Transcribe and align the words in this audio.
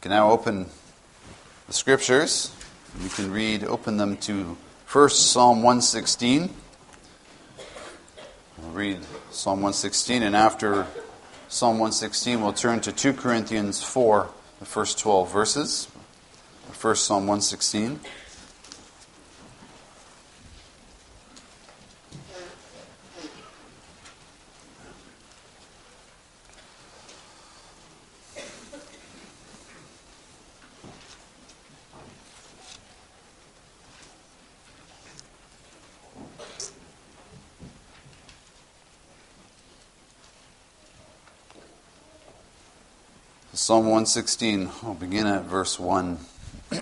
can 0.00 0.10
now 0.10 0.30
open 0.30 0.66
the 1.66 1.72
scriptures. 1.72 2.52
You 3.00 3.08
can 3.08 3.32
read, 3.32 3.64
open 3.64 3.96
them 3.96 4.16
to 4.18 4.56
first 4.86 5.32
Psalm 5.32 5.62
116. 5.62 6.50
We'll 8.58 8.70
read 8.70 8.98
Psalm 9.30 9.58
116, 9.58 10.22
and 10.22 10.36
after 10.36 10.86
Psalm 11.48 11.78
116, 11.78 12.40
we'll 12.40 12.52
turn 12.52 12.80
to 12.80 12.92
2 12.92 13.12
Corinthians 13.12 13.82
4, 13.82 14.28
the 14.60 14.66
first 14.66 14.98
12 14.98 15.32
verses. 15.32 15.88
First 16.72 17.04
Psalm 17.04 17.26
116. 17.26 18.00
Psalm 43.68 43.84
116, 43.84 44.70
I'll 44.82 44.94
begin 44.94 45.26
at 45.26 45.44
verse 45.44 45.78
1. 45.78 46.16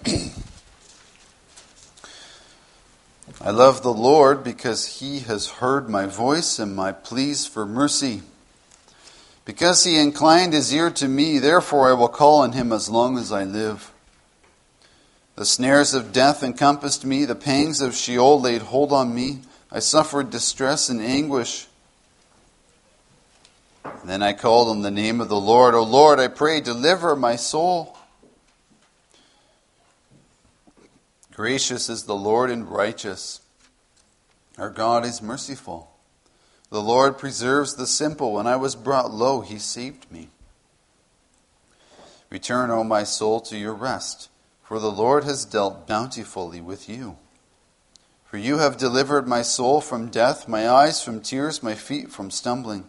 I 3.41 3.51
love 3.51 3.83
the 3.83 3.93
Lord 3.93 4.45
because 4.45 5.01
he 5.01 5.19
has 5.19 5.49
heard 5.49 5.89
my 5.91 6.07
voice 6.07 6.61
and 6.61 6.77
my 6.77 6.93
pleas 6.93 7.45
for 7.45 7.67
mercy. 7.67 8.23
Because 9.45 9.83
he 9.83 9.99
inclined 9.99 10.53
his 10.53 10.73
ear 10.73 10.93
to 10.93 11.09
me, 11.09 11.41
therefore 11.41 11.89
I 11.89 11.95
will 11.95 12.07
call 12.07 12.43
on 12.43 12.53
him 12.53 12.71
as 12.71 12.89
long 12.89 13.19
as 13.19 13.33
I 13.33 13.43
live. 13.43 13.91
The 15.35 15.45
snares 15.45 15.93
of 15.93 16.13
death 16.13 16.45
encompassed 16.45 17.05
me, 17.05 17.25
the 17.25 17.35
pangs 17.35 17.81
of 17.81 17.97
Sheol 17.97 18.41
laid 18.41 18.63
hold 18.63 18.93
on 18.93 19.13
me. 19.13 19.41
I 19.73 19.81
suffered 19.81 20.31
distress 20.31 20.89
and 20.89 21.01
anguish. 21.01 21.67
Then 24.07 24.23
I 24.23 24.35
called 24.35 24.69
on 24.69 24.83
the 24.83 24.91
name 24.93 25.21
of 25.21 25.29
the 25.29 25.41
Lord. 25.41 25.75
O 25.75 25.83
Lord, 25.83 26.21
I 26.21 26.29
pray, 26.29 26.61
deliver 26.61 27.17
my 27.17 27.35
soul. 27.35 27.99
Gracious 31.35 31.89
is 31.89 32.05
the 32.05 32.15
Lord 32.15 32.49
and 32.49 32.71
righteous. 32.71 33.41
Our 34.57 34.71
God 34.71 35.05
is 35.05 35.21
merciful. 35.21 35.91
The 36.71 36.81
Lord 36.81 37.19
preserves 37.19 37.75
the 37.75 37.87
simple. 37.87 38.33
When 38.35 38.47
I 38.47 38.55
was 38.55 38.77
brought 38.77 39.11
low, 39.11 39.41
he 39.41 39.59
saved 39.59 40.11
me. 40.11 40.29
Return, 42.31 42.71
O 42.71 42.85
my 42.85 43.03
soul, 43.03 43.41
to 43.41 43.59
your 43.59 43.75
rest, 43.75 44.31
for 44.63 44.79
the 44.79 44.91
Lord 44.91 45.25
has 45.25 45.45
dealt 45.45 45.89
bountifully 45.89 46.61
with 46.61 46.89
you. 46.89 47.17
For 48.25 48.39
you 48.39 48.59
have 48.59 48.77
delivered 48.77 49.27
my 49.27 49.43
soul 49.43 49.81
from 49.81 50.11
death, 50.11 50.47
my 50.47 50.69
eyes 50.69 51.03
from 51.03 51.21
tears, 51.21 51.61
my 51.61 51.75
feet 51.75 52.13
from 52.13 52.31
stumbling. 52.31 52.89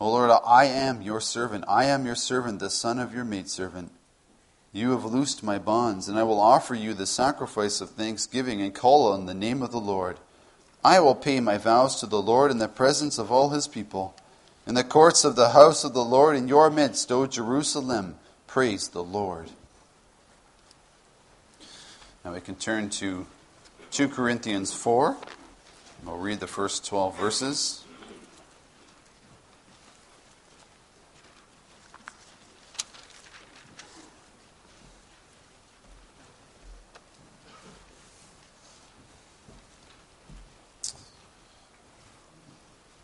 O 0.00 0.10
Lord, 0.10 0.30
I 0.46 0.64
am 0.64 1.02
your 1.02 1.20
servant. 1.20 1.64
I 1.68 1.84
am 1.84 2.06
your 2.06 2.14
servant, 2.14 2.58
the 2.58 2.70
son 2.70 2.98
of 2.98 3.14
your 3.14 3.24
maidservant. 3.24 3.92
You 4.72 4.92
have 4.92 5.04
loosed 5.04 5.42
my 5.42 5.58
bonds, 5.58 6.08
and 6.08 6.18
I 6.18 6.22
will 6.22 6.40
offer 6.40 6.74
you 6.74 6.94
the 6.94 7.06
sacrifice 7.06 7.80
of 7.80 7.90
thanksgiving 7.90 8.62
and 8.62 8.74
call 8.74 9.12
on 9.12 9.26
the 9.26 9.34
name 9.34 9.62
of 9.62 9.72
the 9.72 9.80
Lord. 9.80 10.16
I 10.82 11.00
will 11.00 11.14
pay 11.14 11.40
my 11.40 11.58
vows 11.58 12.00
to 12.00 12.06
the 12.06 12.22
Lord 12.22 12.50
in 12.50 12.58
the 12.58 12.68
presence 12.68 13.18
of 13.18 13.30
all 13.30 13.50
his 13.50 13.68
people. 13.68 14.14
In 14.66 14.74
the 14.74 14.84
courts 14.84 15.24
of 15.24 15.36
the 15.36 15.50
house 15.50 15.84
of 15.84 15.92
the 15.92 16.04
Lord 16.04 16.36
in 16.36 16.48
your 16.48 16.70
midst, 16.70 17.12
O 17.12 17.26
Jerusalem, 17.26 18.14
praise 18.46 18.88
the 18.88 19.02
Lord. 19.02 19.50
Now 22.24 22.32
we 22.32 22.40
can 22.40 22.54
turn 22.54 22.88
to 22.90 23.26
2 23.90 24.08
Corinthians 24.08 24.72
4. 24.72 25.16
We'll 26.06 26.16
read 26.16 26.40
the 26.40 26.46
first 26.46 26.86
12 26.86 27.18
verses. 27.18 27.79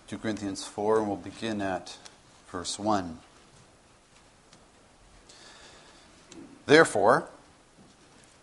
2 0.09 0.19
Corinthians 0.19 0.65
4, 0.65 0.99
and 0.99 1.09
we'll 1.09 1.17
begin 1.17 1.61
at 1.61 1.97
verse 2.53 2.79
1. 2.79 3.19
Therefore, 6.67 7.29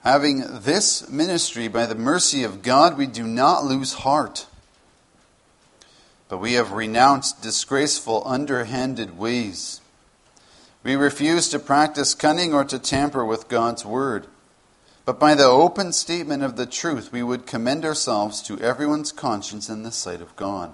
having 0.04 0.44
this 0.62 1.10
ministry 1.10 1.70
by 1.70 1.86
the 1.86 1.96
mercy 1.96 2.44
of 2.44 2.64
God, 2.64 2.98
we 2.98 3.08
do 3.08 3.26
not 3.26 3.64
lose 3.64 3.94
heart. 3.94 4.46
But 6.28 6.40
we 6.40 6.54
have 6.54 6.74
renounced 6.74 7.42
disgraceful, 7.42 8.24
underhanded 8.26 9.18
ways. 9.18 9.80
We 10.84 10.98
refuse 10.98 11.48
to 11.50 11.60
practice 11.60 12.14
cunning 12.14 12.54
or 12.54 12.66
to 12.66 12.78
tamper 12.78 13.24
with 13.24 13.48
God's 13.48 13.86
word. 13.86 14.28
But 15.06 15.18
by 15.18 15.34
the 15.34 15.46
open 15.46 15.94
statement 15.94 16.44
of 16.44 16.58
the 16.58 16.66
truth, 16.66 17.14
we 17.14 17.24
would 17.24 17.46
commend 17.46 17.86
ourselves 17.86 18.42
to 18.44 18.60
everyone's 18.60 19.14
conscience 19.14 19.70
in 19.70 19.84
the 19.84 19.92
sight 19.92 20.20
of 20.20 20.36
God. 20.36 20.74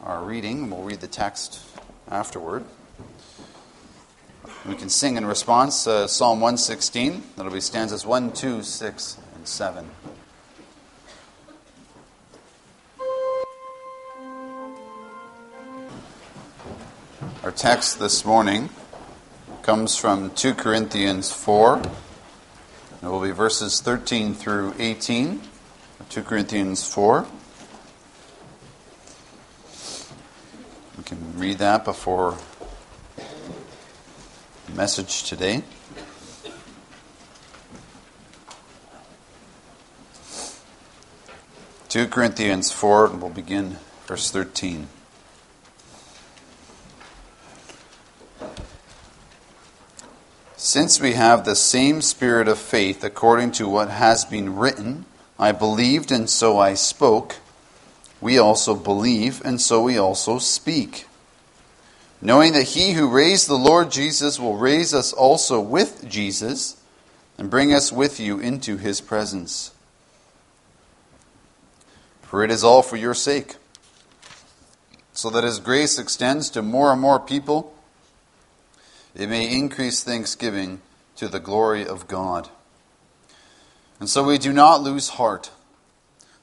our 0.00 0.22
reading, 0.22 0.70
we'll 0.70 0.82
read 0.82 1.00
the 1.00 1.06
text 1.06 1.60
afterward. 2.08 2.64
We 4.64 4.74
can 4.74 4.88
sing 4.88 5.16
in 5.16 5.26
response 5.26 5.86
uh, 5.86 6.06
Psalm 6.06 6.40
116. 6.40 7.22
That'll 7.36 7.52
be 7.52 7.60
stanzas 7.60 8.04
1, 8.04 8.32
2, 8.32 8.62
6, 8.62 9.18
and 9.34 9.46
7. 9.46 9.88
Our 17.42 17.52
text 17.52 18.00
this 18.00 18.24
morning 18.24 18.70
comes 19.62 19.96
from 19.96 20.30
2 20.30 20.54
Corinthians 20.54 21.30
4. 21.30 21.80
It 23.02 23.06
will 23.06 23.22
be 23.22 23.30
verses 23.30 23.80
13 23.80 24.34
through 24.34 24.74
18 24.78 25.42
2 26.08 26.22
Corinthians 26.22 26.86
4. 26.88 27.26
We 30.96 31.04
can 31.04 31.38
read 31.38 31.58
that 31.58 31.84
before 31.84 32.38
the 33.16 34.72
message 34.74 35.24
today. 35.24 35.62
Two 41.88 42.06
Corinthians 42.08 42.72
four, 42.72 43.06
and 43.06 43.20
we'll 43.20 43.30
begin 43.30 43.76
verse 44.06 44.30
thirteen. 44.30 44.88
Since 50.56 51.00
we 51.00 51.12
have 51.12 51.44
the 51.44 51.54
same 51.54 52.02
spirit 52.02 52.48
of 52.48 52.58
faith 52.58 53.04
according 53.04 53.52
to 53.52 53.68
what 53.68 53.88
has 53.90 54.24
been 54.24 54.56
written, 54.56 55.04
I 55.38 55.52
believed 55.52 56.10
and 56.10 56.28
so 56.28 56.58
I 56.58 56.74
spoke, 56.74 57.36
we 58.20 58.38
also 58.38 58.74
believe 58.74 59.42
and 59.44 59.60
so 59.60 59.82
we 59.82 59.98
also 59.98 60.38
speak. 60.38 61.06
Knowing 62.22 62.52
that 62.54 62.68
he 62.68 62.92
who 62.92 63.08
raised 63.08 63.48
the 63.48 63.54
Lord 63.54 63.90
Jesus 63.90 64.38
will 64.38 64.56
raise 64.56 64.94
us 64.94 65.12
also 65.12 65.60
with 65.60 66.08
Jesus 66.08 66.80
and 67.38 67.50
bring 67.50 67.72
us 67.72 67.92
with 67.92 68.18
you 68.18 68.38
into 68.38 68.78
his 68.78 69.00
presence. 69.00 69.72
For 72.22 72.42
it 72.42 72.50
is 72.50 72.64
all 72.64 72.82
for 72.82 72.96
your 72.96 73.14
sake, 73.14 73.56
so 75.12 75.30
that 75.30 75.44
his 75.44 75.60
grace 75.60 75.98
extends 75.98 76.50
to 76.50 76.62
more 76.62 76.90
and 76.90 77.00
more 77.00 77.20
people 77.20 77.76
it 79.16 79.30
may 79.30 79.50
increase 79.50 80.02
thanksgiving 80.02 80.82
to 81.16 81.26
the 81.26 81.40
glory 81.40 81.86
of 81.86 82.06
God. 82.06 82.50
And 83.98 84.10
so 84.10 84.22
we 84.22 84.36
do 84.36 84.52
not 84.52 84.82
lose 84.82 85.10
heart. 85.10 85.50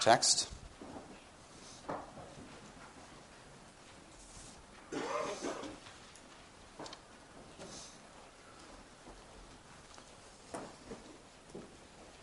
text. 0.00 0.48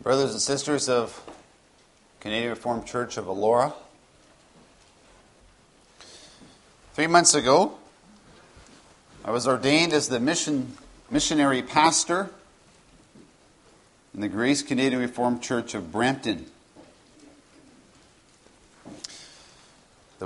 Brothers 0.01 0.31
and 0.31 0.41
sisters 0.41 0.89
of 0.89 1.21
Canadian 2.19 2.50
Reformed 2.50 2.85
Church 2.85 3.17
of 3.17 3.25
Elora, 3.25 3.73
three 6.94 7.07
months 7.07 7.33
ago, 7.33 7.77
I 9.23 9.31
was 9.31 9.47
ordained 9.47 9.94
as 9.94 10.09
the 10.09 10.19
mission, 10.19 10.75
missionary 11.09 11.61
pastor 11.61 12.29
in 14.13 14.19
the 14.19 14.27
Grace 14.27 14.61
Canadian 14.61 15.01
Reformed 15.01 15.41
Church 15.41 15.73
of 15.73 15.91
Brampton. 15.91 16.47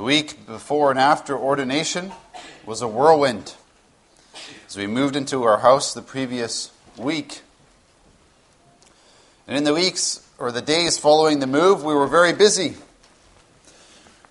Week 0.07 0.45
before 0.45 0.89
and 0.89 0.97
after 0.97 1.37
ordination 1.37 2.13
was 2.65 2.81
a 2.81 2.87
whirlwind 2.87 3.55
as 4.65 4.77
we 4.77 4.87
moved 4.87 5.17
into 5.17 5.43
our 5.43 5.57
house 5.57 5.93
the 5.93 6.01
previous 6.01 6.71
week. 6.95 7.41
And 9.49 9.57
in 9.57 9.65
the 9.65 9.73
weeks 9.73 10.25
or 10.39 10.49
the 10.53 10.61
days 10.61 10.97
following 10.97 11.39
the 11.39 11.45
move, 11.45 11.83
we 11.83 11.93
were 11.93 12.07
very 12.07 12.31
busy. 12.31 12.77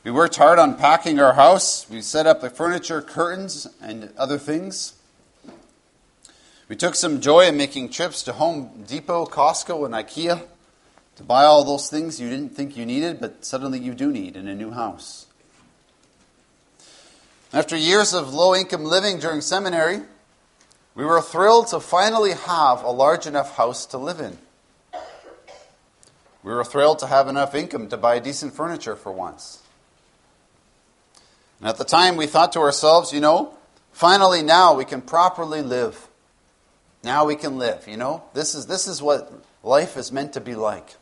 We 0.03 0.11
worked 0.11 0.37
hard 0.37 0.59
on 0.59 0.79
packing 0.79 1.21
our 1.21 1.35
house. 1.35 1.87
We 1.91 2.01
set 2.01 2.27
up 2.27 2.41
the 2.41 2.49
furniture, 2.49 3.03
curtains, 3.03 3.67
and 3.83 4.15
other 4.17 4.39
things. 4.39 4.95
We 6.71 6.77
took 6.77 6.95
some 6.95 7.21
joy 7.21 7.49
in 7.49 7.59
making 7.59 7.91
trips 7.91 8.23
to 8.23 8.33
Home 8.33 8.85
Depot, 8.87 9.27
Costco, 9.27 9.85
and 9.85 9.93
IKEA 9.93 10.43
to 11.17 11.23
buy 11.23 11.45
all 11.45 11.65
those 11.65 11.91
things 11.91 12.19
you 12.19 12.31
didn't 12.31 12.57
think 12.57 12.79
you 12.79 12.87
needed, 12.87 13.21
but 13.21 13.45
suddenly 13.45 13.79
you 13.79 13.93
do 13.93 14.11
need 14.11 14.37
in 14.37 14.49
a 14.49 14.55
new 14.55 14.71
house. 14.71 15.26
After 17.57 17.75
years 17.75 18.13
of 18.13 18.35
low 18.35 18.55
income 18.55 18.85
living 18.85 19.19
during 19.19 19.41
seminary, 19.41 20.03
we 20.95 21.07
were 21.07 21.23
thrilled 21.23 21.69
to 21.69 21.81
finally 21.81 22.33
have 22.33 22.83
a 22.83 22.91
large 22.91 23.27
enough 23.27 23.57
house 23.57 23.87
to 23.87 23.97
live 23.97 24.21
in. 24.21 24.37
We 26.43 26.53
were 26.53 26.65
thrilled 26.65 26.99
to 26.99 27.07
have 27.07 27.29
enough 27.29 27.55
income 27.55 27.89
to 27.89 27.97
buy 27.97 28.19
decent 28.19 28.53
furniture 28.53 28.95
for 28.95 29.11
once. 29.11 29.63
And 31.61 31.71
at 31.71 31.79
the 31.79 31.87
time, 31.87 32.17
we 32.17 32.27
thought 32.27 32.53
to 32.53 32.59
ourselves, 32.59 33.11
you 33.11 33.21
know, 33.21 33.55
finally 33.91 34.43
now 34.43 34.75
we 34.75 34.85
can 34.85 35.01
properly 35.01 35.63
live. 35.63 36.09
Now 37.03 37.25
we 37.25 37.37
can 37.37 37.57
live, 37.57 37.89
you 37.89 37.97
know? 37.97 38.23
This 38.35 38.55
is, 38.55 38.67
this 38.67 38.87
is 38.87 39.01
what 39.01 39.33
life 39.63 39.97
is 39.97 40.13
meant 40.13 40.35
to 40.35 40.43
be 40.43 40.55
like. 40.55 40.97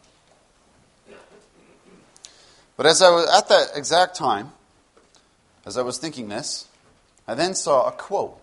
But 2.77 2.87
as 2.87 3.03
I 3.03 3.11
was 3.11 3.29
at 3.29 3.49
that 3.49 3.77
exact 3.77 4.15
time, 4.15 4.53
as 5.67 5.79
I 5.79 5.83
was 5.83 5.99
thinking 5.99 6.29
this, 6.29 6.67
I 7.27 7.35
then 7.35 7.55
saw 7.55 7.89
a 7.89 7.93
quote 7.93 8.39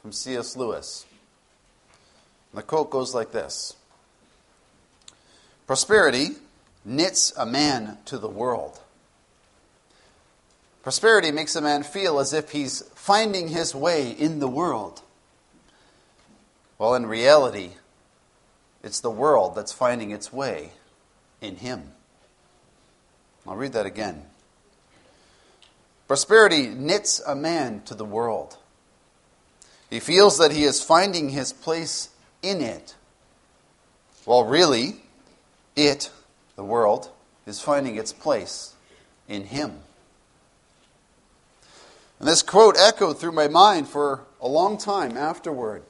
from 0.00 0.12
C.S. 0.12 0.56
Lewis. 0.56 1.06
And 2.52 2.58
the 2.58 2.62
quote 2.62 2.90
goes 2.90 3.14
like 3.14 3.32
this 3.32 3.76
Prosperity 5.66 6.30
knits 6.84 7.32
a 7.36 7.46
man 7.46 7.98
to 8.06 8.18
the 8.18 8.28
world. 8.28 8.80
Prosperity 10.82 11.30
makes 11.30 11.54
a 11.54 11.60
man 11.60 11.84
feel 11.84 12.18
as 12.18 12.32
if 12.32 12.50
he's 12.50 12.82
finding 12.96 13.48
his 13.48 13.72
way 13.72 14.10
in 14.10 14.40
the 14.40 14.48
world. 14.48 15.00
Well, 16.76 16.96
in 16.96 17.06
reality, 17.06 17.70
it's 18.82 18.98
the 18.98 19.10
world 19.10 19.54
that's 19.54 19.72
finding 19.72 20.10
its 20.10 20.32
way 20.32 20.72
in 21.40 21.56
him. 21.56 21.92
I'll 23.46 23.54
read 23.54 23.74
that 23.74 23.86
again. 23.86 24.24
Prosperity 26.12 26.66
knits 26.66 27.22
a 27.26 27.34
man 27.34 27.80
to 27.86 27.94
the 27.94 28.04
world. 28.04 28.58
He 29.88 29.98
feels 29.98 30.36
that 30.36 30.52
he 30.52 30.64
is 30.64 30.82
finding 30.82 31.30
his 31.30 31.54
place 31.54 32.10
in 32.42 32.60
it, 32.60 32.94
while 34.26 34.44
really, 34.44 34.96
it, 35.74 36.10
the 36.54 36.64
world, 36.64 37.10
is 37.46 37.62
finding 37.62 37.96
its 37.96 38.12
place 38.12 38.74
in 39.26 39.44
him. 39.44 39.78
And 42.18 42.28
this 42.28 42.42
quote 42.42 42.76
echoed 42.76 43.18
through 43.18 43.32
my 43.32 43.48
mind 43.48 43.88
for 43.88 44.20
a 44.38 44.48
long 44.48 44.76
time 44.76 45.16
afterward, 45.16 45.82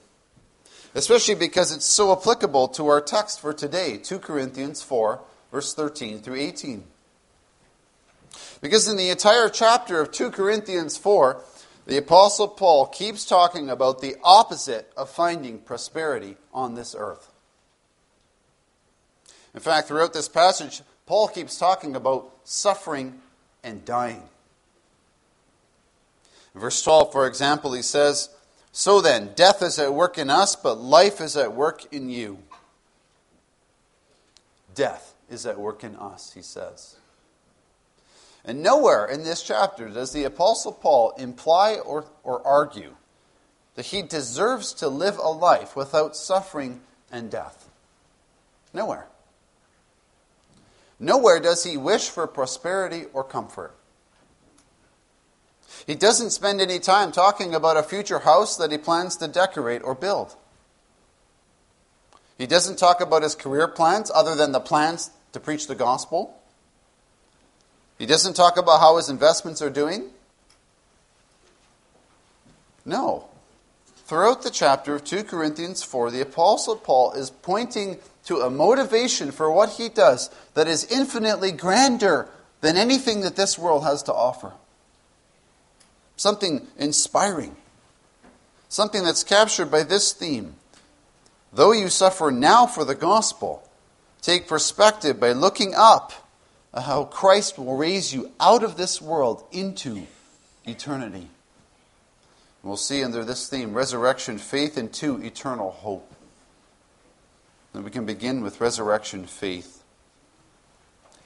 especially 0.94 1.34
because 1.34 1.74
it's 1.74 1.84
so 1.84 2.12
applicable 2.12 2.68
to 2.68 2.86
our 2.86 3.00
text 3.00 3.40
for 3.40 3.52
today 3.52 3.96
2 3.96 4.20
Corinthians 4.20 4.84
4, 4.84 5.20
verse 5.50 5.74
13 5.74 6.20
through 6.20 6.36
18. 6.36 6.84
Because 8.62 8.86
in 8.88 8.96
the 8.96 9.10
entire 9.10 9.48
chapter 9.48 10.00
of 10.00 10.12
2 10.12 10.30
Corinthians 10.30 10.96
4, 10.96 11.42
the 11.84 11.98
Apostle 11.98 12.46
Paul 12.46 12.86
keeps 12.86 13.26
talking 13.26 13.68
about 13.68 14.00
the 14.00 14.14
opposite 14.22 14.90
of 14.96 15.10
finding 15.10 15.58
prosperity 15.58 16.36
on 16.54 16.74
this 16.74 16.94
earth. 16.96 17.32
In 19.52 19.60
fact, 19.60 19.88
throughout 19.88 20.12
this 20.12 20.28
passage, 20.28 20.80
Paul 21.06 21.26
keeps 21.26 21.58
talking 21.58 21.96
about 21.96 22.32
suffering 22.44 23.20
and 23.64 23.84
dying. 23.84 24.22
In 26.54 26.60
verse 26.60 26.80
12, 26.82 27.10
for 27.10 27.26
example, 27.26 27.72
he 27.72 27.82
says, 27.82 28.30
So 28.70 29.00
then, 29.00 29.32
death 29.34 29.60
is 29.60 29.78
at 29.80 29.92
work 29.92 30.18
in 30.18 30.30
us, 30.30 30.54
but 30.54 30.78
life 30.78 31.20
is 31.20 31.36
at 31.36 31.52
work 31.52 31.92
in 31.92 32.08
you. 32.08 32.38
Death 34.72 35.14
is 35.28 35.46
at 35.46 35.58
work 35.58 35.82
in 35.82 35.96
us, 35.96 36.32
he 36.32 36.42
says. 36.42 36.96
And 38.44 38.62
nowhere 38.62 39.06
in 39.06 39.22
this 39.22 39.42
chapter 39.42 39.88
does 39.88 40.12
the 40.12 40.24
Apostle 40.24 40.72
Paul 40.72 41.14
imply 41.16 41.76
or, 41.76 42.06
or 42.24 42.44
argue 42.46 42.96
that 43.76 43.86
he 43.86 44.02
deserves 44.02 44.72
to 44.74 44.88
live 44.88 45.18
a 45.18 45.28
life 45.28 45.76
without 45.76 46.16
suffering 46.16 46.80
and 47.10 47.30
death. 47.30 47.68
Nowhere. 48.74 49.06
Nowhere 50.98 51.40
does 51.40 51.64
he 51.64 51.76
wish 51.76 52.08
for 52.08 52.26
prosperity 52.26 53.04
or 53.12 53.24
comfort. 53.24 53.74
He 55.86 55.94
doesn't 55.94 56.30
spend 56.30 56.60
any 56.60 56.78
time 56.78 57.12
talking 57.12 57.54
about 57.54 57.76
a 57.76 57.82
future 57.82 58.20
house 58.20 58.56
that 58.56 58.70
he 58.70 58.78
plans 58.78 59.16
to 59.16 59.28
decorate 59.28 59.82
or 59.82 59.94
build. 59.94 60.36
He 62.38 62.46
doesn't 62.46 62.78
talk 62.78 63.00
about 63.00 63.22
his 63.22 63.34
career 63.34 63.68
plans 63.68 64.10
other 64.14 64.34
than 64.34 64.52
the 64.52 64.60
plans 64.60 65.10
to 65.32 65.40
preach 65.40 65.66
the 65.66 65.74
gospel. 65.74 66.38
He 68.02 68.06
doesn't 68.06 68.34
talk 68.34 68.56
about 68.56 68.80
how 68.80 68.96
his 68.96 69.08
investments 69.08 69.62
are 69.62 69.70
doing. 69.70 70.10
No. 72.84 73.26
Throughout 74.06 74.42
the 74.42 74.50
chapter 74.50 74.96
of 74.96 75.04
2 75.04 75.22
Corinthians 75.22 75.84
4, 75.84 76.10
the 76.10 76.20
Apostle 76.20 76.74
Paul 76.74 77.12
is 77.12 77.30
pointing 77.30 77.98
to 78.24 78.40
a 78.40 78.50
motivation 78.50 79.30
for 79.30 79.52
what 79.52 79.74
he 79.74 79.88
does 79.88 80.30
that 80.54 80.66
is 80.66 80.84
infinitely 80.90 81.52
grander 81.52 82.28
than 82.60 82.76
anything 82.76 83.20
that 83.20 83.36
this 83.36 83.56
world 83.56 83.84
has 83.84 84.02
to 84.02 84.12
offer. 84.12 84.50
Something 86.16 86.66
inspiring. 86.76 87.54
Something 88.68 89.04
that's 89.04 89.22
captured 89.22 89.70
by 89.70 89.84
this 89.84 90.12
theme. 90.12 90.56
Though 91.52 91.70
you 91.70 91.88
suffer 91.88 92.32
now 92.32 92.66
for 92.66 92.84
the 92.84 92.96
gospel, 92.96 93.62
take 94.22 94.48
perspective 94.48 95.20
by 95.20 95.30
looking 95.30 95.72
up 95.76 96.21
Uh, 96.74 96.80
how 96.80 97.04
Christ 97.04 97.58
will 97.58 97.76
raise 97.76 98.14
you 98.14 98.30
out 98.40 98.62
of 98.62 98.76
this 98.76 99.00
world 99.00 99.44
into 99.52 100.06
eternity. 100.64 101.28
We'll 102.62 102.76
see 102.76 103.02
under 103.02 103.24
this 103.24 103.48
theme 103.48 103.74
resurrection, 103.74 104.38
faith, 104.38 104.76
and 104.76 104.90
eternal 105.24 105.70
hope. 105.70 106.10
And 107.74 107.84
we 107.84 107.90
can 107.90 108.06
begin 108.06 108.42
with 108.42 108.60
resurrection 108.60 109.26
faith. 109.26 109.82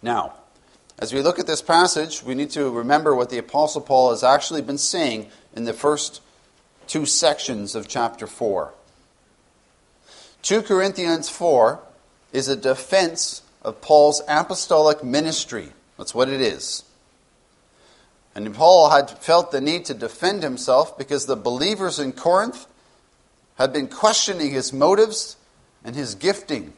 Now, 0.02 0.34
as 0.98 1.12
we 1.12 1.20
look 1.20 1.38
at 1.38 1.46
this 1.46 1.60
passage, 1.60 2.22
we 2.22 2.34
need 2.34 2.50
to 2.50 2.70
remember 2.70 3.14
what 3.14 3.28
the 3.28 3.38
Apostle 3.38 3.82
Paul 3.82 4.10
has 4.10 4.24
actually 4.24 4.62
been 4.62 4.78
saying 4.78 5.28
in 5.54 5.64
the 5.64 5.74
first 5.74 6.22
two 6.86 7.04
sections 7.04 7.74
of 7.74 7.86
chapter 7.86 8.26
4. 8.26 8.72
2 10.42 10.62
Corinthians 10.62 11.28
4 11.28 11.80
is 12.32 12.48
a 12.48 12.56
defense 12.56 13.42
of 13.66 13.80
Paul's 13.80 14.22
apostolic 14.28 15.02
ministry. 15.02 15.72
That's 15.98 16.14
what 16.14 16.28
it 16.28 16.40
is. 16.40 16.84
And 18.34 18.54
Paul 18.54 18.90
had 18.90 19.10
felt 19.10 19.50
the 19.50 19.60
need 19.60 19.86
to 19.86 19.94
defend 19.94 20.42
himself 20.42 20.96
because 20.96 21.26
the 21.26 21.36
believers 21.36 21.98
in 21.98 22.12
Corinth 22.12 22.66
had 23.58 23.72
been 23.72 23.88
questioning 23.88 24.52
his 24.52 24.72
motives 24.72 25.36
and 25.84 25.96
his 25.96 26.14
gifting. 26.14 26.74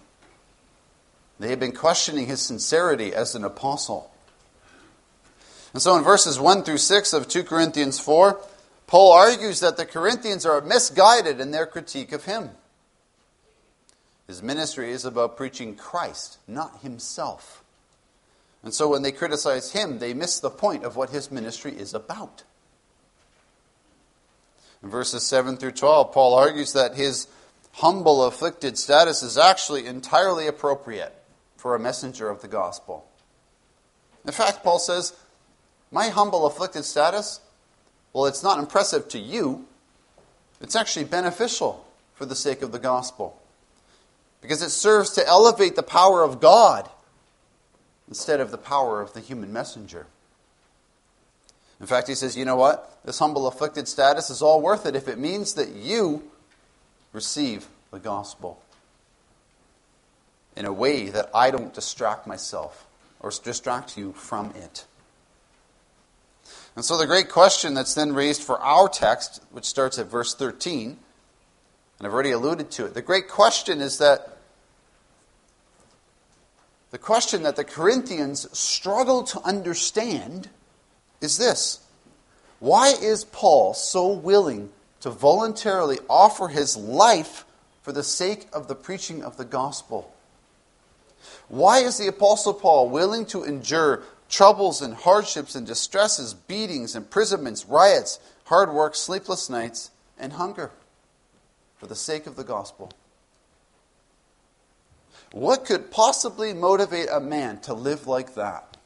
They 1.38 1.50
had 1.50 1.61
been 1.61 1.73
questioning 1.73 2.26
his 2.26 2.40
sincerity 2.40 3.14
as 3.14 3.35
an 3.35 3.45
apostle. 3.45 4.11
And 5.75 5.83
so 5.83 5.95
in 5.97 6.02
verses 6.04 6.40
1 6.40 6.62
through 6.62 6.78
6 6.78 7.12
of 7.12 7.28
2 7.28 7.45
Corinthians 7.45 8.00
4, 8.00 8.40
Paul 8.87 9.12
argues 9.12 9.61
that 9.61 9.76
the 9.76 9.85
Corinthians 9.85 10.47
are 10.47 10.62
misguided 10.62 11.38
in 11.38 11.50
their 11.50 11.66
critique 11.66 12.12
of 12.12 12.25
him. 12.25 12.50
His 14.28 14.42
ministry 14.42 14.92
is 14.92 15.06
about 15.06 15.38
preaching 15.38 15.75
Christ, 15.75 16.37
not 16.47 16.80
himself. 16.82 17.64
And 18.62 18.75
so 18.75 18.88
when 18.88 19.02
they 19.02 19.11
criticize 19.11 19.73
him, 19.73 19.99
they 19.99 20.12
miss 20.12 20.38
the 20.38 20.50
point 20.50 20.85
of 20.85 20.97
what 20.97 21.11
his 21.11 21.30
ministry 21.30 21.73
is 21.73 21.94
about. 21.94 22.44
In 24.82 24.90
verses 24.90 25.26
7 25.26 25.56
through 25.56 25.73
12, 25.73 26.12
Paul 26.12 26.35
argues 26.35 26.75
that 26.75 26.94
his 26.94 27.26
humble, 27.73 28.25
afflicted 28.25 28.76
status 28.76 29.23
is 29.23 29.38
actually 29.38 29.87
entirely 29.87 30.47
appropriate 30.47 31.14
for 31.56 31.75
a 31.75 31.80
messenger 31.80 32.28
of 32.28 32.42
the 32.42 32.49
gospel. 32.49 33.06
In 34.26 34.32
fact, 34.32 34.62
Paul 34.62 34.78
says, 34.78 35.14
My 35.90 36.08
humble, 36.08 36.47
afflicted 36.47 36.85
status, 36.85 37.40
well, 38.12 38.26
it's 38.26 38.42
not 38.42 38.58
impressive 38.58 39.08
to 39.08 39.18
you, 39.18 39.66
it's 40.61 40.76
actually 40.76 41.06
beneficial 41.06 41.87
for 42.14 42.26
the 42.26 42.37
sake 42.37 42.61
of 42.62 42.73
the 42.73 42.78
gospel. 42.78 43.38
Because 44.40 44.62
it 44.62 44.71
serves 44.71 45.11
to 45.11 45.26
elevate 45.26 45.76
the 45.76 45.83
power 45.83 46.23
of 46.23 46.40
God 46.40 46.88
instead 48.09 48.40
of 48.40 48.50
the 48.50 48.59
power 48.59 49.00
of 49.00 49.12
the 49.12 49.21
human 49.21 49.52
messenger. 49.52 50.07
In 51.80 51.87
fact, 51.87 52.09
he 52.09 52.14
says, 52.14 52.37
You 52.37 52.45
know 52.45 52.57
what? 52.57 52.99
This 53.04 53.18
humble, 53.18 53.47
afflicted 53.47 53.88
status 53.88 54.30
is 54.30 54.42
all 54.42 54.61
worth 54.61 54.87
it 54.87 54.97
if 54.97 55.09
it 55.09 55.18
means 55.18 55.54
that 55.54 55.71
you 55.71 56.23
receive 57.12 57.66
the 57.90 57.99
gospel 57.99 58.61
in 60.57 60.64
a 60.64 60.73
way 60.73 61.09
that 61.09 61.30
I 61.35 61.50
don't 61.50 61.73
distract 61.73 62.26
myself 62.26 62.87
or 63.21 63.30
distract 63.30 63.97
you 63.97 64.12
from 64.12 64.50
it. 64.57 64.87
And 66.75 66.85
so, 66.85 66.97
the 66.97 67.07
great 67.07 67.28
question 67.28 67.75
that's 67.75 67.95
then 67.95 68.12
raised 68.12 68.42
for 68.42 68.59
our 68.61 68.88
text, 68.88 69.42
which 69.50 69.64
starts 69.64 69.99
at 69.99 70.07
verse 70.07 70.35
13, 70.35 70.99
and 71.99 72.07
I've 72.07 72.14
already 72.14 72.31
alluded 72.31 72.71
to 72.73 72.87
it, 72.87 72.95
the 72.95 73.02
great 73.02 73.28
question 73.28 73.81
is 73.81 73.99
that 73.99 74.38
the 76.90 76.99
question 76.99 77.43
that 77.43 77.57
the 77.57 77.64
Corinthians 77.64 78.47
struggle 78.57 79.25
to 79.25 79.40
understand 79.43 80.49
is 81.21 81.37
this. 81.37 81.81
Why 82.61 82.88
is 82.88 83.25
Paul 83.25 83.75
so 83.75 84.09
willing 84.09 84.71
to 85.00 85.11
voluntarily 85.11 85.99
offer 86.09 86.49
his 86.49 86.76
life 86.76 87.45
for 87.83 87.93
the 87.93 88.02
sake 88.02 88.49
of 88.52 88.69
the 88.69 88.75
preaching 88.75 89.23
of 89.23 89.37
the 89.37 89.45
gospel? 89.45 90.14
Why 91.49 91.78
is 91.78 91.99
the 91.99 92.09
Apostle 92.09 92.55
Paul 92.55 92.88
willing 92.88 93.26
to 93.26 93.45
endure 93.45 94.02
troubles 94.28 94.81
and 94.81 94.95
hardships 94.95 95.55
and 95.55 95.67
distresses, 95.67 96.33
beatings, 96.33 96.95
imprisonments, 96.95 97.67
riots, 97.67 98.19
hard 98.45 98.73
work, 98.73 98.95
sleepless 98.95 99.50
nights, 99.50 99.90
and 100.19 100.35
hunger 100.35 100.71
for 101.78 101.87
the 101.87 101.94
sake 101.94 102.26
of 102.26 102.37
the 102.37 102.44
gospel? 102.44 102.90
What 105.32 105.64
could 105.64 105.90
possibly 105.90 106.52
motivate 106.52 107.08
a 107.11 107.20
man 107.20 107.61
to 107.61 107.75
live 107.75 108.06
like 108.06 108.35
that? 108.35 108.76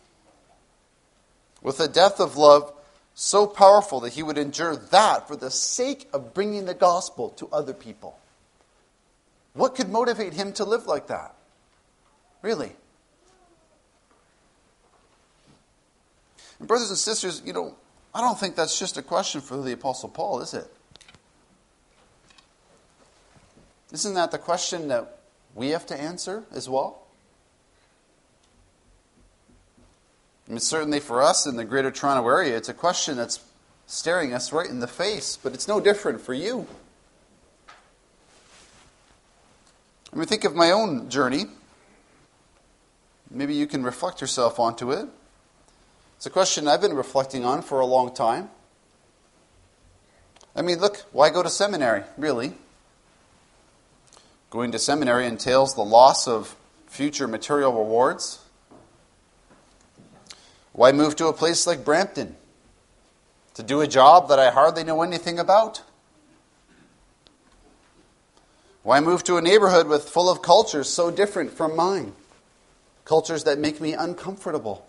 With 1.63 1.79
a 1.81 1.89
death 1.89 2.21
of 2.21 2.37
love 2.37 2.73
so 3.15 3.47
powerful 3.47 4.01
that 4.01 4.15
he 4.15 4.23
would 4.23 4.39
endure 4.39 4.75
that 4.77 5.29
for 5.29 5.37
the 5.37 5.51
sake 5.51 6.09
of 6.13 6.35
bringing 6.35 6.65
the 6.65 6.75
gospel 6.75 7.31
to 7.31 7.49
other 7.53 7.75
people. 7.75 8.19
What 9.55 9.75
could 9.75 9.91
motivate 9.91 10.33
him 10.33 10.53
to 10.55 10.65
live 10.65 10.87
like 10.87 11.09
that? 11.09 11.35
Really? 12.41 12.73
And 16.59 16.67
brothers 16.67 16.89
and 16.89 16.99
sisters, 16.99 17.43
you 17.45 17.53
know, 17.53 17.77
I 18.15 18.21
don't 18.21 18.39
think 18.39 18.57
that's 18.57 18.79
just 18.79 18.97
a 18.97 19.03
question 19.03 19.41
for 19.41 19.61
the 19.61 19.73
Apostle 19.73 20.09
Paul, 20.09 20.41
is 20.41 20.55
it? 20.55 20.67
Isn't 23.93 24.15
that 24.15 24.31
the 24.31 24.39
question 24.39 24.89
that 24.89 25.19
we 25.55 25.69
have 25.71 25.87
to 25.87 26.01
answer 26.01 26.45
as 26.51 26.69
well? 26.69 27.03
I 30.49 30.53
mean, 30.53 30.61
certainly 30.61 30.99
for 30.99 31.23
us 31.23 31.47
in 31.47 31.57
the 31.57 31.65
Greater 31.65 31.91
Toronto 31.91 32.27
area, 32.29 32.57
it's 32.57 32.69
a 32.69 32.75
question 32.75 33.17
that's 33.17 33.41
staring 33.87 34.33
us 34.33 34.53
right 34.53 34.69
in 34.69 34.81
the 34.81 34.87
face, 34.87 35.39
but 35.41 35.55
it's 35.55 35.69
no 35.69 35.79
different 35.81 36.21
for 36.21 36.35
you. 36.35 36.67
I 40.13 40.17
mean, 40.17 40.27
think 40.27 40.45
of 40.45 40.55
my 40.55 40.71
own 40.71 41.09
journey. 41.09 41.47
Maybe 43.31 43.55
you 43.55 43.67
can 43.67 43.83
reflect 43.83 44.21
yourself 44.21 44.59
onto 44.59 44.91
it. 44.91 45.07
It's 46.17 46.27
a 46.27 46.31
question 46.31 46.69
I've 46.69 46.81
been 46.81 46.95
reflecting 46.95 47.45
on 47.45 47.63
for 47.63 47.81
a 47.81 47.87
long 47.87 48.15
time. 48.15 48.51
I 50.55 50.63
mean, 50.63 50.81
look, 50.81 50.99
why 51.13 51.31
go 51.31 51.43
to 51.43 51.49
seminary, 51.51 52.05
really? 52.19 52.53
Going 54.53 54.73
to 54.73 54.79
seminary 54.79 55.27
entails 55.27 55.73
the 55.73 55.83
loss 55.83 56.29
of 56.29 56.55
future 56.87 57.27
material 57.27 57.73
rewards. 57.73 58.39
Why 60.75 60.93
move 60.93 61.17
to 61.17 61.29
a 61.29 61.33
place 61.33 61.67
like 61.67 61.87
Brampton? 61.87 62.37
To 63.55 63.63
do 63.63 63.81
a 63.81 63.87
job 63.87 64.29
that 64.29 64.39
I 64.39 64.51
hardly 64.51 64.85
know 64.85 65.01
anything 65.01 65.39
about? 65.39 65.81
Why 68.83 69.01
move 69.01 69.25
to 69.25 69.39
a 69.39 69.41
neighborhood 69.41 69.89
with 69.89 70.11
full 70.11 70.29
of 70.29 70.43
cultures 70.43 70.91
so 70.91 71.11
different 71.11 71.53
from 71.53 71.75
mine? 71.75 72.13
Cultures 73.07 73.45
that 73.45 73.59
make 73.59 73.81
me 73.81 73.95
uncomfortable. 73.95 74.87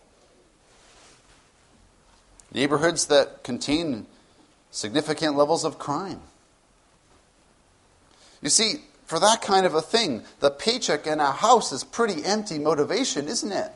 Neighborhoods 2.54 3.06
that 3.08 3.46
contain 3.46 4.08
significant 4.72 5.38
levels 5.38 5.64
of 5.64 5.80
crime. 5.80 6.20
You 8.42 8.50
see, 8.50 8.82
for 9.14 9.20
that 9.20 9.44
kind 9.44 9.68
of 9.68 9.76
a 9.76 9.82
thing. 9.82 10.24
The 10.40 10.50
paycheck 10.50 11.06
and 11.06 11.22
a 11.22 11.32
house 11.32 11.72
is 11.72 11.84
pretty 11.84 12.26
empty 12.26 12.58
motivation, 12.58 13.28
isn't 13.28 13.52
it? 13.52 13.72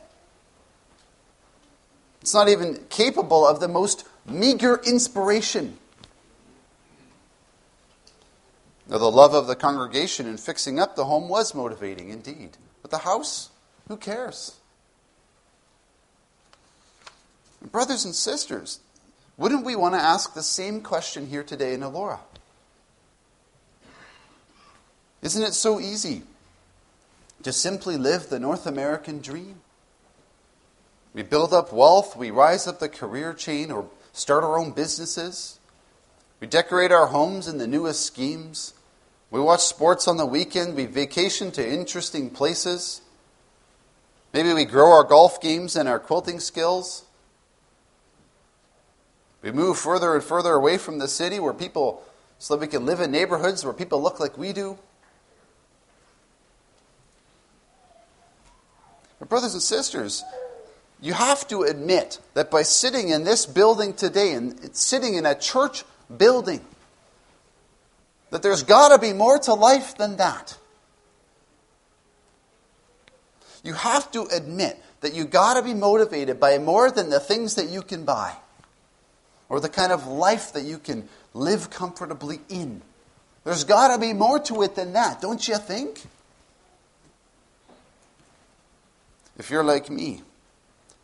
It's 2.22 2.34
not 2.34 2.50
even 2.50 2.84
capable 2.90 3.46
of 3.46 3.60
the 3.60 3.68
most 3.68 4.08
meager 4.26 4.82
inspiration. 4.84 5.78
Now, 8.90 8.98
the 8.98 9.12
love 9.12 9.36
of 9.36 9.46
the 9.46 9.56
congregation 9.56 10.26
in 10.26 10.38
fixing 10.38 10.80
up 10.80 10.96
the 10.96 11.06
home 11.06 11.30
was 11.30 11.54
motivating 11.54 12.10
indeed. 12.10 12.58
But 12.82 12.90
the 12.90 12.98
house, 12.98 13.52
who 13.90 13.96
cares? 13.96 14.56
Brothers 17.72 18.06
and 18.06 18.16
sisters, 18.16 18.80
Wouldn't 19.38 19.64
we 19.64 19.76
want 19.76 19.94
to 19.94 20.02
ask 20.02 20.34
the 20.34 20.42
same 20.42 20.82
question 20.82 21.28
here 21.28 21.44
today 21.44 21.76
in 21.76 21.82
Elora? 21.82 22.22
Isn't 25.22 25.44
it 25.44 25.54
so 25.54 25.80
easy 25.80 26.24
to 27.44 27.52
simply 27.52 27.98
live 27.98 28.30
the 28.30 28.40
North 28.40 28.66
American 28.68 29.20
dream? 29.20 29.62
We 31.14 31.24
build 31.24 31.54
up 31.54 31.74
wealth, 31.74 32.16
we 32.16 32.30
rise 32.30 32.68
up 32.68 32.80
the 32.80 32.90
career 32.90 33.34
chain, 33.34 33.72
or 33.72 33.90
start 34.14 34.44
our 34.44 34.58
own 34.58 34.72
businesses. 34.72 35.60
We 36.40 36.48
decorate 36.48 36.92
our 36.92 37.08
homes 37.08 37.48
in 37.48 37.58
the 37.58 37.68
newest 37.68 38.06
schemes. 38.06 38.74
We 39.32 39.42
watch 39.42 39.62
sports 39.62 40.08
on 40.08 40.18
the 40.18 40.26
weekend. 40.26 40.76
We 40.76 40.86
vacation 40.86 41.52
to 41.54 41.68
interesting 41.68 42.30
places. 42.30 43.02
Maybe 44.34 44.54
we 44.54 44.66
grow 44.66 44.92
our 44.92 45.04
golf 45.04 45.42
games 45.42 45.76
and 45.76 45.90
our 45.90 46.00
quilting 46.00 46.40
skills. 46.40 47.06
We 49.42 49.52
move 49.52 49.78
further 49.78 50.14
and 50.14 50.24
further 50.24 50.54
away 50.54 50.78
from 50.78 51.00
the 51.00 51.08
city 51.08 51.40
where 51.40 51.54
people, 51.54 52.04
so 52.38 52.56
that 52.56 52.62
we 52.62 52.68
can 52.68 52.86
live 52.86 53.00
in 53.00 53.12
neighborhoods 53.12 53.64
where 53.66 53.74
people 53.74 54.02
look 54.02 54.20
like 54.20 54.38
we 54.38 54.54
do. 54.54 54.78
But, 59.28 59.42
brothers 59.42 59.54
and 59.56 59.62
sisters, 59.62 60.24
you 61.02 61.12
have 61.12 61.46
to 61.50 61.64
admit 61.64 62.22
that 62.34 62.50
by 62.50 62.62
sitting 62.62 63.10
in 63.10 63.26
this 63.26 63.46
building 63.46 63.94
today 63.94 64.32
and 64.32 64.74
sitting 64.74 65.16
in 65.16 65.26
a 65.26 65.36
church 65.36 65.84
building, 66.18 66.62
that 68.30 68.42
there's 68.42 68.64
got 68.64 68.90
to 68.90 68.98
be 68.98 69.12
more 69.12 69.38
to 69.40 69.54
life 69.54 69.98
than 69.98 70.16
that. 70.16 70.58
You 73.64 73.74
have 73.74 74.10
to 74.12 74.28
admit 74.34 74.82
that 75.02 75.14
you 75.14 75.26
got 75.26 75.56
to 75.56 75.62
be 75.62 75.74
motivated 75.74 76.40
by 76.40 76.58
more 76.58 76.90
than 76.90 77.10
the 77.10 77.20
things 77.20 77.56
that 77.56 77.68
you 77.68 77.82
can 77.82 78.06
buy 78.06 78.34
or 79.50 79.60
the 79.60 79.68
kind 79.68 79.92
of 79.92 80.08
life 80.08 80.54
that 80.54 80.64
you 80.64 80.78
can 80.78 81.10
live 81.34 81.70
comfortably 81.70 82.40
in. 82.48 82.82
There's 83.44 83.66
got 83.66 83.94
to 83.94 84.00
be 84.00 84.14
more 84.14 84.40
to 84.40 84.62
it 84.62 84.76
than 84.76 84.94
that, 84.94 85.20
don't 85.20 85.46
you 85.46 85.58
think? 85.58 86.06
If 89.38 89.52
you're 89.52 89.64
like 89.64 89.90
me, 89.90 90.24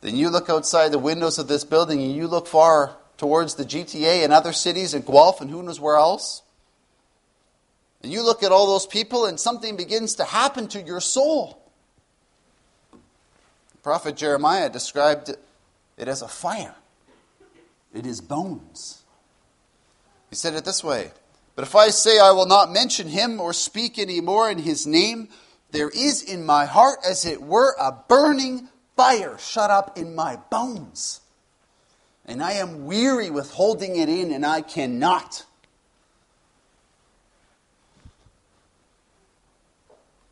then 0.02 0.16
you 0.16 0.30
look 0.30 0.50
outside 0.50 0.92
the 0.92 1.00
windows 1.00 1.38
of 1.38 1.48
this 1.48 1.63
building 1.63 2.02
and 2.02 2.16
you 2.16 2.28
look 2.28 2.48
far 2.48 2.96
towards 3.18 3.56
the 3.56 3.63
GTA 3.63 4.24
and 4.24 4.34
other 4.34 4.52
cities 4.52 4.94
and 4.94 5.06
Guelph 5.06 5.40
and 5.40 5.50
who 5.50 5.63
knows 5.63 5.80
where 5.80 5.96
else. 5.96 6.42
And 8.02 8.12
you 8.12 8.24
look 8.24 8.44
at 8.44 8.52
all 8.52 8.68
those 8.68 8.86
people 8.86 9.25
and 9.25 9.40
something 9.40 9.78
begins 9.78 10.16
to 10.16 10.25
happen 10.25 10.68
to 10.70 10.82
your 10.82 11.00
soul. 11.00 11.58
Prophet 13.82 14.18
Jeremiah 14.18 14.70
described 14.70 15.30
it 15.98 16.08
as 16.08 16.22
a 16.22 16.28
fire, 16.28 16.75
it 17.94 18.06
is 18.06 18.20
bones. 18.20 19.04
He 20.30 20.36
said 20.36 20.56
it 20.56 20.66
this 20.66 20.84
way 20.84 21.12
But 21.56 21.63
if 21.63 21.75
I 21.75 21.90
say 21.90 22.20
I 22.20 22.32
will 22.32 22.48
not 22.48 22.72
mention 22.72 23.08
him 23.08 23.40
or 23.40 23.54
speak 23.54 24.00
any 24.00 24.20
more 24.20 24.50
in 24.50 24.58
his 24.58 24.88
name, 24.88 25.30
there 25.74 25.89
is 25.89 26.22
in 26.22 26.46
my 26.46 26.65
heart, 26.65 27.00
as 27.03 27.25
it 27.25 27.42
were, 27.42 27.75
a 27.80 27.92
burning 28.08 28.70
fire 28.96 29.38
shut 29.39 29.72
up 29.72 29.98
in 29.98 30.13
my 30.15 30.38
bones. 30.51 31.20
And 32.25 32.44
I 32.44 32.53
am 32.53 32.86
weary 32.86 33.32
with 33.32 33.51
holding 33.51 33.96
it 33.96 34.08
in, 34.08 34.32
and 34.32 34.46
I 34.46 34.62
cannot. 34.62 35.46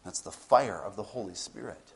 That's 0.06 0.22
the 0.22 0.32
fire 0.32 0.80
of 0.80 0.96
the 0.96 1.04
Holy 1.04 1.34
Spirit. 1.34 1.92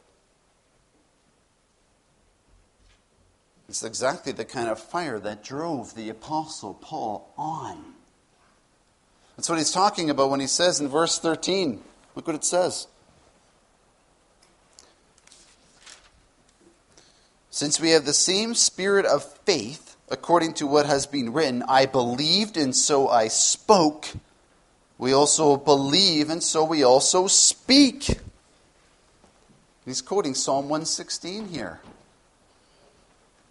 It's 3.70 3.84
exactly 3.84 4.32
the 4.32 4.46
kind 4.46 4.70
of 4.70 4.80
fire 4.80 5.20
that 5.20 5.44
drove 5.44 5.94
the 5.94 6.10
Apostle 6.10 6.74
Paul 6.74 7.32
on. 7.38 7.94
That's 9.38 9.50
what 9.50 9.60
he's 9.60 9.72
talking 9.72 10.10
about 10.10 10.32
when 10.32 10.40
he 10.40 10.48
says 10.48 10.80
in 10.80 10.88
verse 10.88 11.20
13. 11.20 11.82
Look 12.16 12.26
what 12.26 12.36
it 12.36 12.44
says. 12.44 12.88
Since 17.56 17.80
we 17.80 17.92
have 17.92 18.04
the 18.04 18.12
same 18.12 18.54
spirit 18.54 19.06
of 19.06 19.24
faith, 19.24 19.96
according 20.10 20.56
to 20.56 20.68
what 20.68 20.86
has 20.88 21.08
been 21.08 21.32
written, 21.32 21.64
I 21.70 21.86
believed 21.86 22.58
and 22.58 22.76
so 22.76 23.08
I 23.08 23.30
spoke, 23.30 24.10
we 24.98 25.14
also 25.14 25.56
believe 25.56 26.30
and 26.30 26.44
so 26.44 26.66
we 26.66 26.84
also 26.84 27.28
speak. 27.28 28.20
He's 29.86 30.02
quoting 30.02 30.34
Psalm 30.34 30.68
116 30.68 31.48
here. 31.48 31.80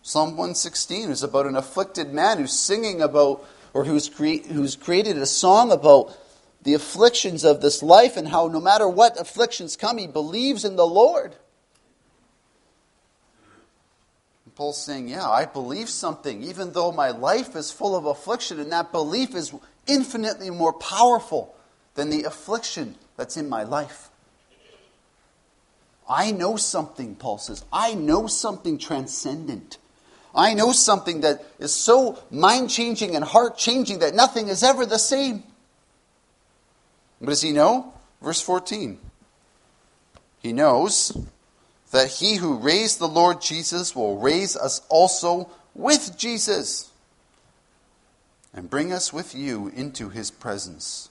Psalm 0.02 0.32
116 0.32 1.10
is 1.10 1.22
about 1.22 1.46
an 1.46 1.56
afflicted 1.56 2.12
man 2.12 2.36
who's 2.36 2.52
singing 2.52 3.00
about, 3.00 3.42
or 3.72 3.84
who's, 3.86 4.10
cre- 4.10 4.46
who's 4.52 4.76
created 4.76 5.16
a 5.16 5.24
song 5.24 5.72
about 5.72 6.14
the 6.62 6.74
afflictions 6.74 7.42
of 7.42 7.62
this 7.62 7.82
life 7.82 8.18
and 8.18 8.28
how 8.28 8.48
no 8.48 8.60
matter 8.60 8.86
what 8.86 9.18
afflictions 9.18 9.78
come, 9.78 9.96
he 9.96 10.06
believes 10.06 10.62
in 10.62 10.76
the 10.76 10.86
Lord. 10.86 11.36
Paul's 14.56 14.80
saying, 14.80 15.08
Yeah, 15.08 15.28
I 15.28 15.46
believe 15.46 15.88
something, 15.88 16.42
even 16.42 16.72
though 16.72 16.92
my 16.92 17.10
life 17.10 17.56
is 17.56 17.70
full 17.70 17.96
of 17.96 18.06
affliction, 18.06 18.60
and 18.60 18.70
that 18.72 18.92
belief 18.92 19.34
is 19.34 19.52
infinitely 19.86 20.50
more 20.50 20.72
powerful 20.72 21.54
than 21.94 22.10
the 22.10 22.24
affliction 22.24 22.96
that's 23.16 23.36
in 23.36 23.48
my 23.48 23.64
life. 23.64 24.10
I 26.08 26.32
know 26.32 26.56
something, 26.56 27.14
Paul 27.14 27.38
says. 27.38 27.64
I 27.72 27.94
know 27.94 28.26
something 28.26 28.78
transcendent. 28.78 29.78
I 30.34 30.54
know 30.54 30.72
something 30.72 31.20
that 31.22 31.44
is 31.58 31.72
so 31.72 32.18
mind 32.30 32.68
changing 32.68 33.14
and 33.16 33.24
heart 33.24 33.56
changing 33.56 34.00
that 34.00 34.14
nothing 34.14 34.48
is 34.48 34.62
ever 34.62 34.84
the 34.84 34.98
same. 34.98 35.44
What 37.20 37.30
does 37.30 37.42
he 37.42 37.52
know? 37.52 37.94
Verse 38.20 38.40
14. 38.40 38.98
He 40.40 40.52
knows 40.52 41.16
that 41.94 42.10
he 42.10 42.34
who 42.34 42.56
raised 42.56 42.98
the 42.98 43.06
Lord 43.06 43.40
Jesus 43.40 43.94
will 43.94 44.18
raise 44.18 44.56
us 44.56 44.80
also 44.88 45.48
with 45.76 46.18
Jesus 46.18 46.90
and 48.52 48.68
bring 48.68 48.92
us 48.92 49.12
with 49.12 49.32
you 49.32 49.68
into 49.68 50.08
his 50.08 50.28
presence. 50.28 51.08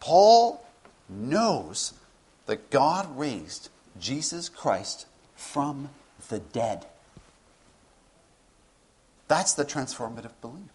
Paul 0.00 0.64
knows 1.10 1.92
that 2.46 2.70
God 2.70 3.18
raised 3.18 3.68
Jesus 4.00 4.48
Christ 4.48 5.04
from 5.34 5.90
the 6.30 6.38
dead. 6.38 6.86
That's 9.28 9.52
the 9.52 9.66
transformative 9.66 10.32
belief. 10.40 10.70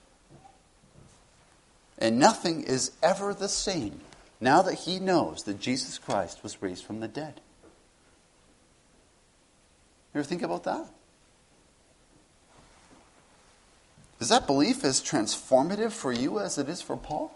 And 1.98 2.20
nothing 2.20 2.62
is 2.62 2.92
ever 3.02 3.34
the 3.34 3.50
same 3.50 4.02
now 4.40 4.62
that 4.62 4.76
he 4.76 5.00
knows 5.00 5.42
that 5.46 5.60
Jesus 5.60 5.98
Christ 5.98 6.44
was 6.44 6.62
raised 6.62 6.86
from 6.86 7.00
the 7.00 7.08
dead. 7.08 7.42
You 10.14 10.20
ever 10.20 10.28
think 10.28 10.42
about 10.42 10.64
that? 10.66 10.86
Is 14.20 14.30
that 14.30 14.46
belief 14.46 14.84
as 14.84 15.02
transformative 15.02 15.92
for 15.92 16.12
you 16.12 16.40
as 16.40 16.58
it 16.58 16.70
is 16.70 16.82
for 16.82 16.96
Paul? 16.96 17.32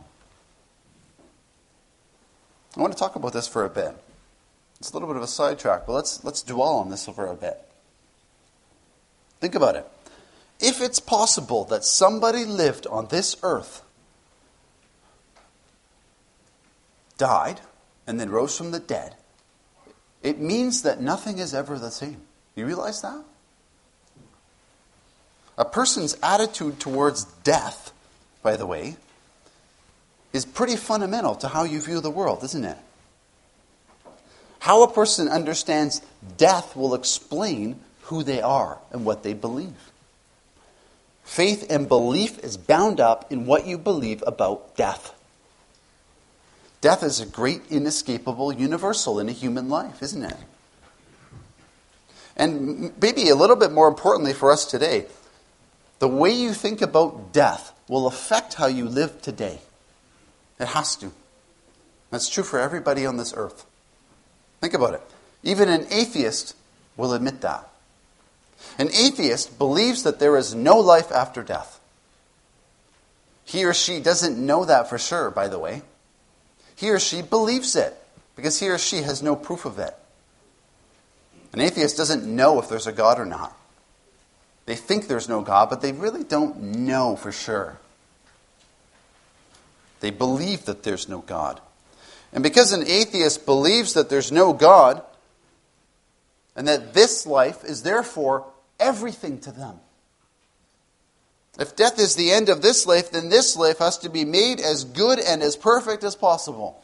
I 2.78 2.82
want 2.82 2.94
to 2.94 3.00
talk 3.00 3.16
about 3.16 3.34
this 3.34 3.48
for 3.48 3.66
a 3.66 3.70
bit. 3.70 3.96
It's 4.80 4.92
a 4.92 4.94
little 4.94 5.08
bit 5.08 5.16
of 5.18 5.24
a 5.24 5.28
sidetrack, 5.28 5.88
but 5.88 5.94
let's, 5.94 6.24
let's 6.24 6.44
dwell 6.44 6.76
on 6.76 6.90
this 6.90 7.08
for 7.08 7.26
a 7.26 7.34
bit. 7.34 7.58
Think 9.40 9.56
about 9.56 9.76
it. 9.76 9.88
If 10.60 10.82
it's 10.82 11.00
possible 11.00 11.64
that 11.66 11.84
somebody 11.86 12.46
lived 12.46 12.86
on 12.88 13.08
this 13.08 13.38
earth, 13.42 13.82
died, 17.18 17.62
and 18.06 18.20
then 18.20 18.30
rose 18.30 18.58
from 18.58 18.72
the 18.72 18.80
dead, 18.80 19.16
it 20.22 20.40
means 20.40 20.82
that 20.84 21.02
nothing 21.02 21.40
is 21.40 21.54
ever 21.54 21.80
the 21.80 21.92
same. 21.92 22.22
You 22.56 22.66
realize 22.66 23.02
that? 23.02 23.24
A 25.58 25.66
person's 25.66 26.18
attitude 26.22 26.80
towards 26.80 27.26
death, 27.44 27.94
by 28.44 28.58
the 28.58 28.66
way, 28.66 28.98
is 30.34 30.46
pretty 30.46 30.76
fundamental 30.76 31.36
to 31.36 31.48
how 31.48 31.64
you 31.64 31.80
view 31.80 32.02
the 32.02 32.10
world, 32.10 32.44
isn't 32.44 32.66
it? 32.66 32.78
How 34.60 34.84
a 34.84 34.92
person 34.92 35.28
understands 35.28 36.02
death 36.38 36.76
will 36.76 36.94
explain 36.94 37.80
who 38.04 38.24
they 38.24 38.42
are 38.42 38.80
and 38.92 39.06
what 39.06 39.24
they 39.24 39.34
believe. 39.34 39.92
Faith 41.24 41.66
and 41.70 41.88
belief 41.88 42.40
is 42.40 42.58
bound 42.58 43.00
up 43.00 43.32
in 43.32 43.46
what 43.46 43.66
you 43.66 43.78
believe 43.78 44.24
about 44.28 44.76
death. 44.76 45.14
Death 46.82 47.04
is 47.04 47.20
a 47.20 47.26
great, 47.26 47.62
inescapable 47.70 48.54
universal 48.54 49.20
in 49.20 49.28
a 49.30 49.32
human 49.32 49.70
life, 49.70 50.04
isn't 50.04 50.24
it? 50.24 50.38
And 52.36 52.92
maybe 53.02 53.30
a 53.30 53.36
little 53.36 53.56
bit 53.56 53.72
more 53.72 53.88
importantly 53.88 54.34
for 54.34 54.52
us 54.52 54.66
today, 54.66 55.06
the 56.00 56.08
way 56.08 56.32
you 56.32 56.54
think 56.54 56.82
about 56.82 57.32
death 57.32 57.72
will 57.88 58.08
affect 58.08 58.56
how 58.56 58.68
you 58.68 58.86
live 58.86 59.22
today. 59.22 59.60
It 60.60 60.68
has 60.68 60.96
to. 60.98 61.12
That's 62.12 62.30
true 62.30 62.44
for 62.44 62.60
everybody 62.60 63.06
on 63.06 63.18
this 63.18 63.34
earth. 63.36 63.66
Think 64.62 64.74
about 64.74 64.94
it. 64.94 65.02
Even 65.44 65.70
an 65.70 65.86
atheist 65.90 66.56
will 66.98 67.14
admit 67.14 67.42
that. 67.42 67.70
An 68.80 68.90
atheist 68.94 69.58
believes 69.58 70.04
that 70.04 70.20
there 70.20 70.38
is 70.38 70.56
no 70.56 70.78
life 70.80 71.12
after 71.12 71.44
death. 71.44 71.80
He 73.46 73.64
or 73.64 73.74
she 73.74 74.00
doesn't 74.00 74.44
know 74.44 74.66
that 74.66 74.90
for 74.90 74.98
sure, 74.98 75.30
by 75.30 75.48
the 75.48 75.60
way. 75.60 75.84
He 76.76 76.90
or 76.90 77.00
she 77.00 77.22
believes 77.22 77.76
it 77.76 77.96
because 78.36 78.60
he 78.60 78.70
or 78.70 78.78
she 78.78 79.04
has 79.04 79.22
no 79.22 79.36
proof 79.36 79.66
of 79.66 79.80
it. 79.80 79.96
An 81.56 81.62
atheist 81.62 81.96
doesn't 81.96 82.26
know 82.26 82.60
if 82.60 82.68
there's 82.68 82.86
a 82.86 82.92
God 82.92 83.18
or 83.18 83.26
not. 83.26 83.58
They 84.66 84.76
think 84.76 85.08
there's 85.08 85.30
no 85.30 85.40
God, 85.40 85.70
but 85.70 85.80
they 85.80 85.94
really 85.94 86.26
don't 86.26 86.62
know 86.62 87.16
for 87.16 87.32
sure. 87.32 87.78
They 90.02 90.10
believe 90.10 90.66
that 90.66 90.84
there's 90.84 91.08
no 91.08 91.20
God. 91.20 91.62
And 92.34 92.44
because 92.44 92.74
an 92.74 92.86
atheist 92.86 93.46
believes 93.46 93.94
that 93.94 94.10
there's 94.10 94.34
no 94.34 94.52
God, 94.52 95.02
and 96.58 96.68
that 96.68 96.94
this 96.94 97.26
life 97.26 97.64
is 97.64 97.84
therefore 97.84 98.46
everything 98.78 99.40
to 99.40 99.52
them. 99.54 99.80
If 101.58 101.78
death 101.78 102.00
is 102.00 102.18
the 102.18 102.32
end 102.32 102.50
of 102.50 102.62
this 102.62 102.86
life, 102.86 103.12
then 103.12 103.30
this 103.30 103.56
life 103.56 103.78
has 103.80 103.98
to 104.00 104.10
be 104.10 104.26
made 104.26 104.60
as 104.60 104.84
good 104.84 105.20
and 105.20 105.42
as 105.42 105.56
perfect 105.56 106.04
as 106.04 106.18
possible. 106.18 106.84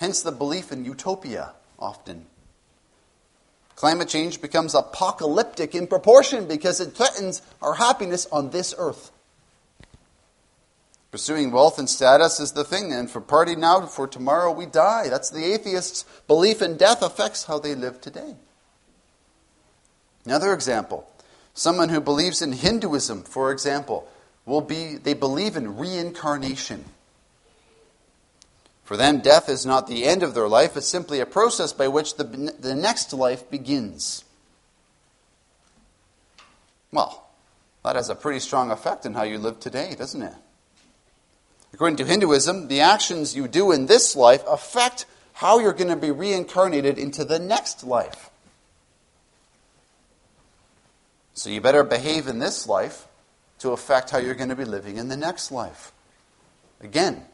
Hence 0.00 0.22
the 0.22 0.32
belief 0.32 0.72
in 0.72 0.86
utopia 0.86 1.52
often. 1.78 2.24
Climate 3.78 4.08
change 4.08 4.40
becomes 4.40 4.74
apocalyptic 4.74 5.72
in 5.72 5.86
proportion 5.86 6.48
because 6.48 6.80
it 6.80 6.96
threatens 6.96 7.42
our 7.62 7.74
happiness 7.74 8.26
on 8.32 8.50
this 8.50 8.74
earth. 8.76 9.12
Pursuing 11.12 11.52
wealth 11.52 11.78
and 11.78 11.88
status 11.88 12.40
is 12.40 12.50
the 12.50 12.64
thing, 12.64 12.92
and 12.92 13.08
for 13.08 13.20
party 13.20 13.54
now, 13.54 13.86
for 13.86 14.08
tomorrow 14.08 14.50
we 14.50 14.66
die. 14.66 15.08
That's 15.08 15.30
the 15.30 15.44
atheist's 15.44 16.04
belief 16.26 16.60
in 16.60 16.76
death 16.76 17.02
affects 17.02 17.44
how 17.44 17.60
they 17.60 17.76
live 17.76 18.00
today. 18.00 18.34
Another 20.24 20.52
example 20.52 21.08
someone 21.54 21.90
who 21.90 22.00
believes 22.00 22.42
in 22.42 22.54
Hinduism, 22.54 23.22
for 23.22 23.52
example, 23.52 24.08
will 24.44 24.60
be, 24.60 24.96
they 24.96 25.14
believe 25.14 25.56
in 25.56 25.76
reincarnation. 25.76 26.84
For 28.88 28.96
them, 28.96 29.20
death 29.20 29.50
is 29.50 29.66
not 29.66 29.86
the 29.86 30.06
end 30.06 30.22
of 30.22 30.32
their 30.32 30.48
life, 30.48 30.74
it's 30.74 30.88
simply 30.88 31.20
a 31.20 31.26
process 31.26 31.74
by 31.74 31.88
which 31.88 32.16
the, 32.16 32.24
the 32.24 32.74
next 32.74 33.12
life 33.12 33.50
begins. 33.50 34.24
Well, 36.90 37.28
that 37.84 37.96
has 37.96 38.08
a 38.08 38.14
pretty 38.14 38.40
strong 38.40 38.70
effect 38.70 39.04
on 39.04 39.12
how 39.12 39.24
you 39.24 39.36
live 39.36 39.60
today, 39.60 39.94
doesn't 39.94 40.22
it? 40.22 40.32
According 41.74 41.98
to 41.98 42.06
Hinduism, 42.06 42.68
the 42.68 42.80
actions 42.80 43.36
you 43.36 43.46
do 43.46 43.72
in 43.72 43.84
this 43.84 44.16
life 44.16 44.42
affect 44.48 45.04
how 45.34 45.58
you're 45.58 45.74
going 45.74 45.90
to 45.90 45.94
be 45.94 46.10
reincarnated 46.10 46.96
into 46.96 47.26
the 47.26 47.38
next 47.38 47.84
life. 47.84 48.30
So 51.34 51.50
you 51.50 51.60
better 51.60 51.84
behave 51.84 52.26
in 52.26 52.38
this 52.38 52.66
life 52.66 53.06
to 53.58 53.72
affect 53.72 54.08
how 54.08 54.16
you're 54.16 54.34
going 54.34 54.48
to 54.48 54.56
be 54.56 54.64
living 54.64 54.96
in 54.96 55.08
the 55.08 55.16
next 55.18 55.52
life. 55.52 55.92
Again, 56.80 57.26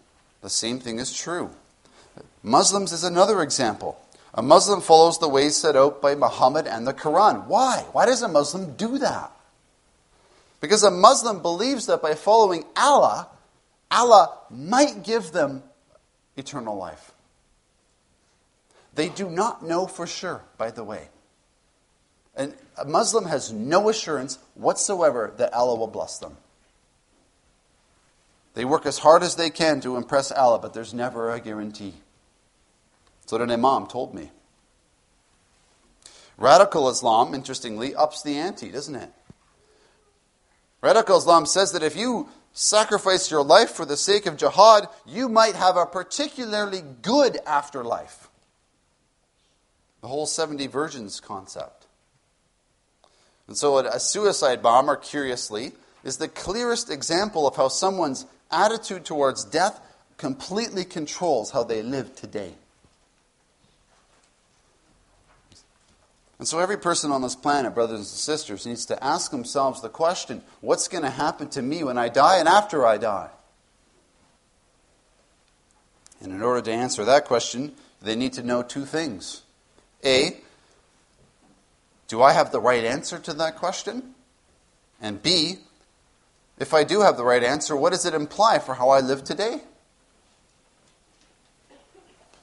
the 0.45 0.51
same 0.51 0.79
thing 0.79 0.99
is 0.99 1.11
true. 1.11 1.51
Muslims 2.43 2.93
is 2.93 3.03
another 3.03 3.41
example. 3.41 3.99
A 4.35 4.43
Muslim 4.43 4.83
follows 4.83 5.19
the 5.19 5.27
ways 5.27 5.57
set 5.57 5.75
out 5.75 6.03
by 6.03 6.15
Muhammad 6.15 6.67
and 6.67 6.87
the 6.87 6.93
Quran. 6.93 7.47
Why? 7.47 7.87
Why 7.93 8.05
does 8.05 8.21
a 8.21 8.29
Muslim 8.29 8.75
do 8.75 8.99
that? 8.99 9.33
Because 10.61 10.83
a 10.83 10.91
Muslim 10.91 11.41
believes 11.41 11.87
that 11.87 12.03
by 12.03 12.13
following 12.13 12.67
Allah, 12.77 13.29
Allah 13.91 14.37
might 14.51 15.03
give 15.03 15.33
them 15.33 15.63
eternal 16.37 16.77
life. 16.77 17.13
They 18.95 19.09
do 19.09 19.31
not 19.31 19.65
know 19.65 19.87
for 19.87 20.07
sure, 20.07 20.43
by 20.59 20.71
the 20.71 20.85
way. 20.85 21.09
And 22.37 22.53
a 22.77 22.85
Muslim 22.85 23.25
has 23.25 23.51
no 23.51 23.89
assurance 23.89 24.39
whatsoever 24.53 25.33
that 25.39 25.55
Allah 25.55 25.77
will 25.77 25.87
bless 25.87 26.19
them. 26.19 26.37
They 28.55 28.65
work 28.65 28.87
as 28.87 28.99
hard 28.99 29.23
as 29.23 29.37
they 29.37 29.51
can 29.51 29.81
to 29.81 29.97
impress 29.97 30.31
Allah, 30.31 30.59
but 30.61 30.75
there's 30.75 30.95
never 30.95 31.31
a 31.31 31.41
guarantee. 31.41 31.95
That's 33.21 33.33
what 33.33 33.43
an 33.43 33.51
imam 33.51 33.87
told 33.87 34.15
me. 34.15 34.31
Radical 36.37 36.89
Islam, 36.89 37.35
interestingly, 37.35 37.95
ups 37.95 38.23
the 38.23 38.37
ante, 38.37 38.71
doesn't 38.71 38.95
it? 38.95 39.11
Radical 40.81 41.17
Islam 41.17 41.47
says 41.47 41.73
that 41.73 41.83
if 41.83 41.97
you 41.97 42.29
sacrifice 42.53 43.31
your 43.31 43.43
life 43.43 43.71
for 43.71 43.85
the 43.85 43.97
sake 43.97 44.27
of 44.27 44.37
jihad, 44.37 44.89
you 45.07 45.29
might 45.29 45.55
have 45.55 45.77
a 45.77 45.87
particularly 45.87 46.83
good 47.03 47.39
afterlife. 47.47 48.29
The 50.01 50.09
whole 50.09 50.27
70 50.27 50.67
virgins 50.67 51.21
concept. 51.21 51.87
And 53.47 53.57
so, 53.57 53.79
a 53.79 53.99
suicide 53.99 54.63
bomber, 54.63 54.97
curiously, 54.97 55.73
is 56.03 56.19
the 56.19 56.29
clearest 56.29 56.91
example 56.91 57.47
of 57.47 57.57
how 57.57 57.69
someone's 57.69 58.27
attitude 58.51 59.05
towards 59.05 59.45
death 59.45 59.81
completely 60.17 60.85
controls 60.85 61.51
how 61.51 61.65
they 61.65 61.83
live 61.83 62.15
today. 62.15 62.55
And 66.39 66.49
so, 66.49 66.59
every 66.59 66.77
person 66.77 67.11
on 67.11 67.23
this 67.23 67.37
planet, 67.37 67.75
brothers 67.75 68.01
and 68.01 68.07
sisters, 68.07 68.67
needs 68.67 68.87
to 68.87 69.03
ask 69.03 69.31
themselves 69.31 69.81
the 69.81 69.89
question 69.89 70.43
what's 70.61 70.89
going 70.89 71.05
to 71.05 71.11
happen 71.11 71.49
to 71.51 71.63
me 71.63 71.85
when 71.85 71.97
I 71.97 72.09
die 72.09 72.39
and 72.39 72.49
after 72.49 72.85
I 72.85 72.99
die? 72.99 73.31
And 76.21 76.33
in 76.33 76.43
order 76.43 76.61
to 76.63 76.73
answer 76.73 77.05
that 77.05 77.25
question, 77.27 77.73
they 78.03 78.17
need 78.17 78.33
to 78.35 78.43
know 78.43 78.63
two 78.63 78.85
things. 78.85 79.43
A, 80.05 80.37
do 82.09 82.21
I 82.21 82.33
have 82.33 82.53
the 82.53 82.61
right 82.61 82.85
answer 82.85 83.19
to 83.21 83.33
that 83.35 83.57
question? 83.57 84.15
And 85.01 85.23
B, 85.23 85.59
if 86.59 86.73
I 86.73 86.85
do 86.85 87.01
have 87.01 87.17
the 87.17 87.25
right 87.25 87.43
answer, 87.43 87.77
what 87.77 87.93
does 87.93 88.07
it 88.07 88.15
imply 88.15 88.59
for 88.59 88.75
how 88.75 88.91
I 88.91 89.01
live 89.01 89.25
today? 89.25 89.61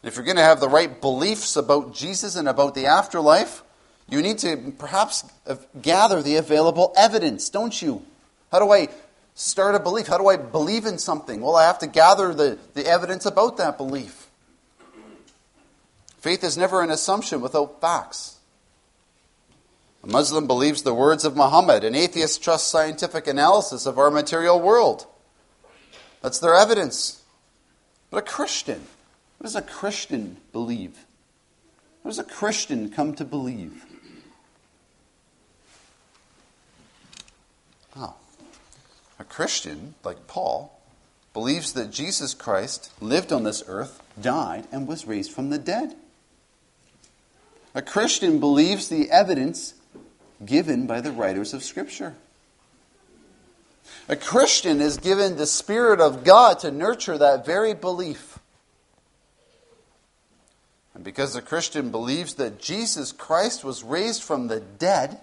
If 0.03 0.15
you're 0.15 0.25
going 0.25 0.37
to 0.37 0.43
have 0.43 0.59
the 0.59 0.69
right 0.69 0.99
beliefs 0.99 1.55
about 1.55 1.93
Jesus 1.93 2.35
and 2.35 2.47
about 2.47 2.73
the 2.75 2.87
afterlife, 2.87 3.63
you 4.09 4.21
need 4.21 4.39
to 4.39 4.73
perhaps 4.77 5.23
uh, 5.47 5.55
gather 5.81 6.21
the 6.21 6.35
available 6.35 6.91
evidence, 6.97 7.49
don't 7.49 7.81
you? 7.81 8.03
How 8.51 8.59
do 8.59 8.71
I 8.71 8.89
start 9.35 9.75
a 9.75 9.79
belief? 9.79 10.07
How 10.07 10.17
do 10.17 10.27
I 10.27 10.37
believe 10.37 10.85
in 10.85 10.97
something? 10.97 11.39
Well, 11.39 11.55
I 11.55 11.65
have 11.65 11.79
to 11.79 11.87
gather 11.87 12.33
the, 12.33 12.57
the 12.73 12.85
evidence 12.85 13.25
about 13.25 13.57
that 13.57 13.77
belief. 13.77 14.27
Faith 16.19 16.43
is 16.43 16.57
never 16.57 16.81
an 16.81 16.91
assumption 16.91 17.39
without 17.39 17.79
facts. 17.79 18.37
A 20.03 20.07
Muslim 20.07 20.47
believes 20.47 20.81
the 20.81 20.93
words 20.93 21.25
of 21.25 21.35
Muhammad. 21.35 21.83
An 21.83 21.95
atheist 21.95 22.43
trusts 22.43 22.71
scientific 22.71 23.27
analysis 23.27 23.85
of 23.85 23.99
our 23.99 24.09
material 24.09 24.59
world. 24.59 25.05
That's 26.21 26.39
their 26.39 26.55
evidence. 26.55 27.21
But 28.09 28.17
a 28.17 28.21
Christian, 28.21 28.81
what 29.37 29.45
does 29.45 29.55
a 29.55 29.61
Christian 29.61 30.37
believe? 30.51 31.05
What 32.01 32.11
does 32.11 32.19
a 32.19 32.23
Christian 32.23 32.89
come 32.89 33.13
to 33.15 33.23
believe? 33.23 33.85
Oh. 37.95 38.15
A 39.19 39.23
Christian, 39.23 39.93
like 40.03 40.25
Paul, 40.27 40.79
believes 41.33 41.73
that 41.73 41.91
Jesus 41.91 42.33
Christ 42.33 42.91
lived 42.99 43.31
on 43.31 43.43
this 43.43 43.63
earth, 43.67 44.01
died, 44.19 44.67
and 44.71 44.87
was 44.87 45.05
raised 45.05 45.31
from 45.31 45.49
the 45.49 45.59
dead. 45.59 45.95
A 47.73 47.81
Christian 47.81 48.39
believes 48.39 48.89
the 48.89 49.09
evidence 49.11 49.75
given 50.45 50.87
by 50.87 51.01
the 51.01 51.11
writers 51.11 51.53
of 51.53 51.63
Scripture. 51.63 52.15
A 54.07 54.15
Christian 54.15 54.81
is 54.81 54.97
given 54.97 55.37
the 55.37 55.45
Spirit 55.45 55.99
of 55.99 56.23
God 56.23 56.59
to 56.59 56.71
nurture 56.71 57.17
that 57.17 57.45
very 57.45 57.73
belief. 57.73 58.39
And 60.93 61.03
because 61.03 61.35
a 61.35 61.41
Christian 61.41 61.91
believes 61.91 62.35
that 62.35 62.59
Jesus 62.59 63.11
Christ 63.11 63.63
was 63.63 63.83
raised 63.83 64.23
from 64.23 64.47
the 64.47 64.59
dead, 64.59 65.19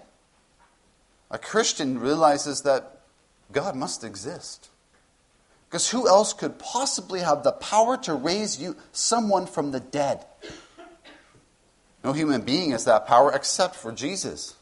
a 1.29 1.37
Christian 1.37 1.99
realizes 1.99 2.61
that 2.63 3.01
God 3.51 3.75
must 3.75 4.03
exist. 4.03 4.69
Because 5.67 5.91
who 5.91 6.07
else 6.07 6.33
could 6.33 6.57
possibly 6.57 7.19
have 7.19 7.43
the 7.43 7.51
power 7.51 7.95
to 7.97 8.13
raise 8.13 8.59
you 8.59 8.75
someone 8.91 9.45
from 9.45 9.71
the 9.71 9.79
dead? 9.79 10.25
No 12.03 12.13
human 12.13 12.41
being 12.41 12.71
has 12.71 12.85
that 12.85 13.05
power 13.05 13.31
except 13.31 13.75
for 13.75 13.91
Jesus 13.91 14.55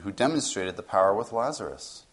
who 0.00 0.10
demonstrated 0.10 0.76
the 0.76 0.82
power 0.82 1.14
with 1.14 1.32
Lazarus. 1.32 2.04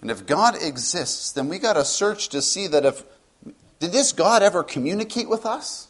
And 0.00 0.10
if 0.10 0.26
God 0.26 0.54
exists, 0.60 1.32
then 1.32 1.48
we 1.48 1.58
got 1.58 1.74
to 1.74 1.84
search 1.84 2.28
to 2.30 2.42
see 2.42 2.66
that 2.68 2.84
if 2.84 3.04
did 3.80 3.92
this 3.92 4.12
God 4.12 4.42
ever 4.42 4.62
communicate 4.62 5.28
with 5.28 5.46
us? 5.46 5.88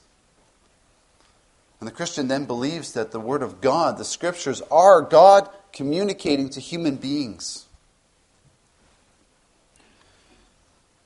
And 1.80 1.86
the 1.86 1.92
Christian 1.92 2.28
then 2.28 2.44
believes 2.44 2.92
that 2.92 3.12
the 3.12 3.20
Word 3.20 3.42
of 3.42 3.60
God, 3.60 3.98
the 3.98 4.04
Scriptures, 4.04 4.60
are 4.70 5.00
God 5.00 5.48
communicating 5.72 6.50
to 6.50 6.60
human 6.60 6.96
beings. 6.96 7.66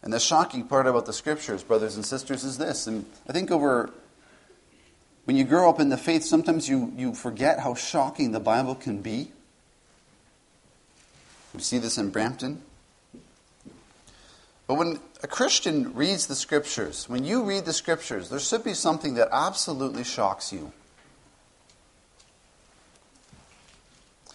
And 0.02 0.12
the 0.12 0.18
shocking 0.18 0.66
part 0.66 0.86
about 0.86 1.06
the 1.06 1.12
Scriptures, 1.12 1.62
brothers 1.62 1.94
and 1.94 2.04
sisters, 2.04 2.42
is 2.42 2.58
this. 2.58 2.86
And 2.86 3.04
I 3.28 3.32
think 3.32 3.50
over 3.50 3.90
when 5.24 5.36
you 5.36 5.44
grow 5.44 5.70
up 5.70 5.78
in 5.78 5.88
the 5.88 5.96
faith, 5.96 6.24
sometimes 6.24 6.68
you, 6.68 6.92
you 6.96 7.14
forget 7.14 7.60
how 7.60 7.74
shocking 7.74 8.32
the 8.32 8.40
Bible 8.40 8.74
can 8.74 9.00
be. 9.00 9.30
We 11.54 11.60
see 11.60 11.78
this 11.78 11.98
in 11.98 12.10
Brampton. 12.10 12.62
But 14.66 14.74
when 14.74 15.00
a 15.22 15.26
Christian 15.26 15.94
reads 15.94 16.26
the 16.26 16.34
scriptures, 16.34 17.08
when 17.08 17.24
you 17.24 17.44
read 17.44 17.64
the 17.64 17.72
scriptures, 17.72 18.30
there 18.30 18.38
should 18.38 18.64
be 18.64 18.74
something 18.74 19.14
that 19.14 19.28
absolutely 19.30 20.04
shocks 20.04 20.52
you. 20.52 20.72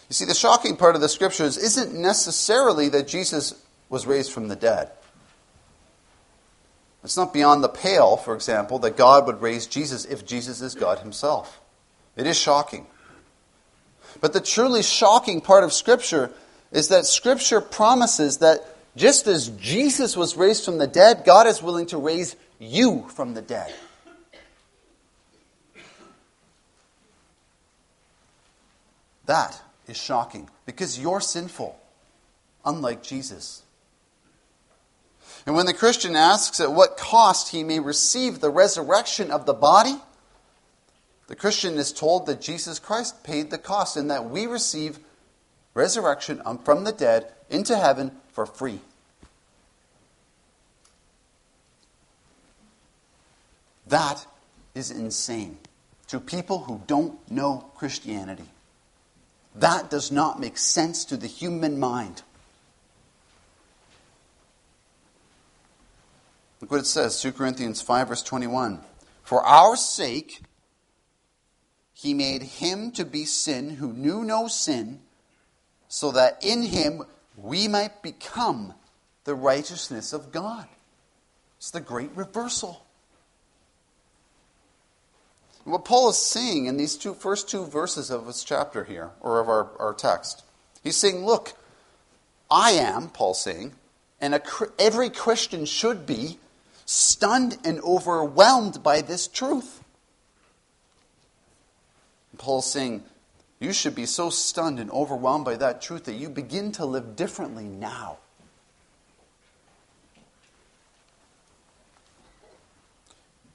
You 0.08 0.14
see, 0.14 0.24
the 0.24 0.34
shocking 0.34 0.76
part 0.76 0.94
of 0.94 1.02
the 1.02 1.08
scriptures 1.08 1.58
isn't 1.58 1.92
necessarily 1.92 2.88
that 2.90 3.06
Jesus 3.06 3.54
was 3.90 4.06
raised 4.06 4.32
from 4.32 4.48
the 4.48 4.56
dead. 4.56 4.90
It's 7.04 7.16
not 7.16 7.32
beyond 7.32 7.62
the 7.62 7.68
pale, 7.68 8.16
for 8.16 8.34
example, 8.34 8.78
that 8.80 8.96
God 8.96 9.26
would 9.26 9.40
raise 9.40 9.66
Jesus 9.66 10.04
if 10.04 10.26
Jesus 10.26 10.60
is 10.60 10.74
God 10.74 10.98
himself. 10.98 11.60
It 12.16 12.26
is 12.26 12.36
shocking. 12.36 12.86
But 14.20 14.32
the 14.32 14.40
truly 14.40 14.82
shocking 14.82 15.40
part 15.40 15.64
of 15.64 15.72
Scripture 15.72 16.32
is 16.72 16.88
that 16.88 17.06
Scripture 17.06 17.60
promises 17.60 18.38
that 18.38 18.60
just 18.96 19.26
as 19.28 19.48
Jesus 19.50 20.16
was 20.16 20.36
raised 20.36 20.64
from 20.64 20.78
the 20.78 20.88
dead, 20.88 21.22
God 21.24 21.46
is 21.46 21.62
willing 21.62 21.86
to 21.86 21.98
raise 21.98 22.34
you 22.58 23.06
from 23.14 23.34
the 23.34 23.42
dead. 23.42 23.72
That 29.26 29.60
is 29.86 29.96
shocking 29.96 30.48
because 30.66 30.98
you're 30.98 31.20
sinful, 31.20 31.78
unlike 32.64 33.02
Jesus. 33.02 33.62
And 35.48 35.56
when 35.56 35.64
the 35.64 35.72
Christian 35.72 36.14
asks 36.14 36.60
at 36.60 36.74
what 36.74 36.98
cost 36.98 37.52
he 37.52 37.64
may 37.64 37.80
receive 37.80 38.40
the 38.40 38.50
resurrection 38.50 39.30
of 39.30 39.46
the 39.46 39.54
body, 39.54 39.96
the 41.26 41.34
Christian 41.34 41.78
is 41.78 41.90
told 41.90 42.26
that 42.26 42.42
Jesus 42.42 42.78
Christ 42.78 43.24
paid 43.24 43.48
the 43.48 43.56
cost 43.56 43.96
and 43.96 44.10
that 44.10 44.28
we 44.28 44.46
receive 44.46 44.98
resurrection 45.72 46.42
um, 46.44 46.58
from 46.58 46.84
the 46.84 46.92
dead 46.92 47.32
into 47.48 47.78
heaven 47.78 48.12
for 48.30 48.44
free. 48.44 48.80
That 53.86 54.26
is 54.74 54.90
insane 54.90 55.56
to 56.08 56.20
people 56.20 56.64
who 56.64 56.82
don't 56.86 57.18
know 57.30 57.70
Christianity. 57.74 58.50
That 59.54 59.88
does 59.88 60.12
not 60.12 60.38
make 60.38 60.58
sense 60.58 61.06
to 61.06 61.16
the 61.16 61.26
human 61.26 61.80
mind. 61.80 62.20
Look 66.60 66.70
what 66.70 66.80
it 66.80 66.86
says 66.86 67.20
2 67.20 67.32
Corinthians 67.32 67.80
5, 67.80 68.08
verse 68.08 68.22
21. 68.22 68.80
For 69.22 69.42
our 69.42 69.76
sake, 69.76 70.42
he 71.92 72.14
made 72.14 72.42
him 72.42 72.90
to 72.92 73.04
be 73.04 73.24
sin 73.24 73.70
who 73.70 73.92
knew 73.92 74.24
no 74.24 74.48
sin, 74.48 75.00
so 75.88 76.10
that 76.12 76.44
in 76.44 76.62
him 76.62 77.02
we 77.36 77.68
might 77.68 78.02
become 78.02 78.74
the 79.24 79.34
righteousness 79.34 80.12
of 80.12 80.32
God. 80.32 80.66
It's 81.58 81.70
the 81.70 81.80
great 81.80 82.10
reversal. 82.14 82.84
What 85.64 85.84
Paul 85.84 86.08
is 86.08 86.16
saying 86.16 86.66
in 86.66 86.76
these 86.76 86.96
two 86.96 87.14
first 87.14 87.48
two 87.48 87.66
verses 87.66 88.10
of 88.10 88.26
this 88.26 88.42
chapter 88.42 88.84
here, 88.84 89.10
or 89.20 89.40
of 89.40 89.48
our, 89.48 89.70
our 89.78 89.92
text, 89.92 90.44
he's 90.82 90.96
saying, 90.96 91.26
Look, 91.26 91.52
I 92.50 92.70
am, 92.70 93.10
Paul's 93.10 93.42
saying, 93.42 93.74
and 94.20 94.34
a, 94.34 94.42
every 94.78 95.10
Christian 95.10 95.66
should 95.66 96.06
be 96.06 96.38
stunned 96.90 97.58
and 97.64 97.78
overwhelmed 97.80 98.82
by 98.82 99.02
this 99.02 99.28
truth. 99.28 99.84
Paul's 102.38 102.70
saying, 102.70 103.02
You 103.60 103.74
should 103.74 103.94
be 103.94 104.06
so 104.06 104.30
stunned 104.30 104.80
and 104.80 104.90
overwhelmed 104.90 105.44
by 105.44 105.56
that 105.56 105.82
truth 105.82 106.04
that 106.04 106.14
you 106.14 106.30
begin 106.30 106.72
to 106.72 106.86
live 106.86 107.14
differently 107.14 107.64
now. 107.64 108.16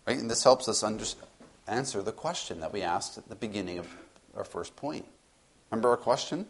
Right? 0.05 0.19
And 0.19 0.29
this 0.29 0.43
helps 0.43 0.67
us 0.69 0.83
understand 0.83 1.27
answer 1.65 2.01
the 2.01 2.11
question 2.11 2.59
that 2.59 2.73
we 2.73 2.81
asked 2.81 3.17
at 3.17 3.29
the 3.29 3.35
beginning 3.35 3.79
of 3.79 3.87
our 4.35 4.43
first 4.43 4.75
point. 4.75 5.05
Remember 5.71 5.89
our 5.89 5.97
question? 5.97 6.45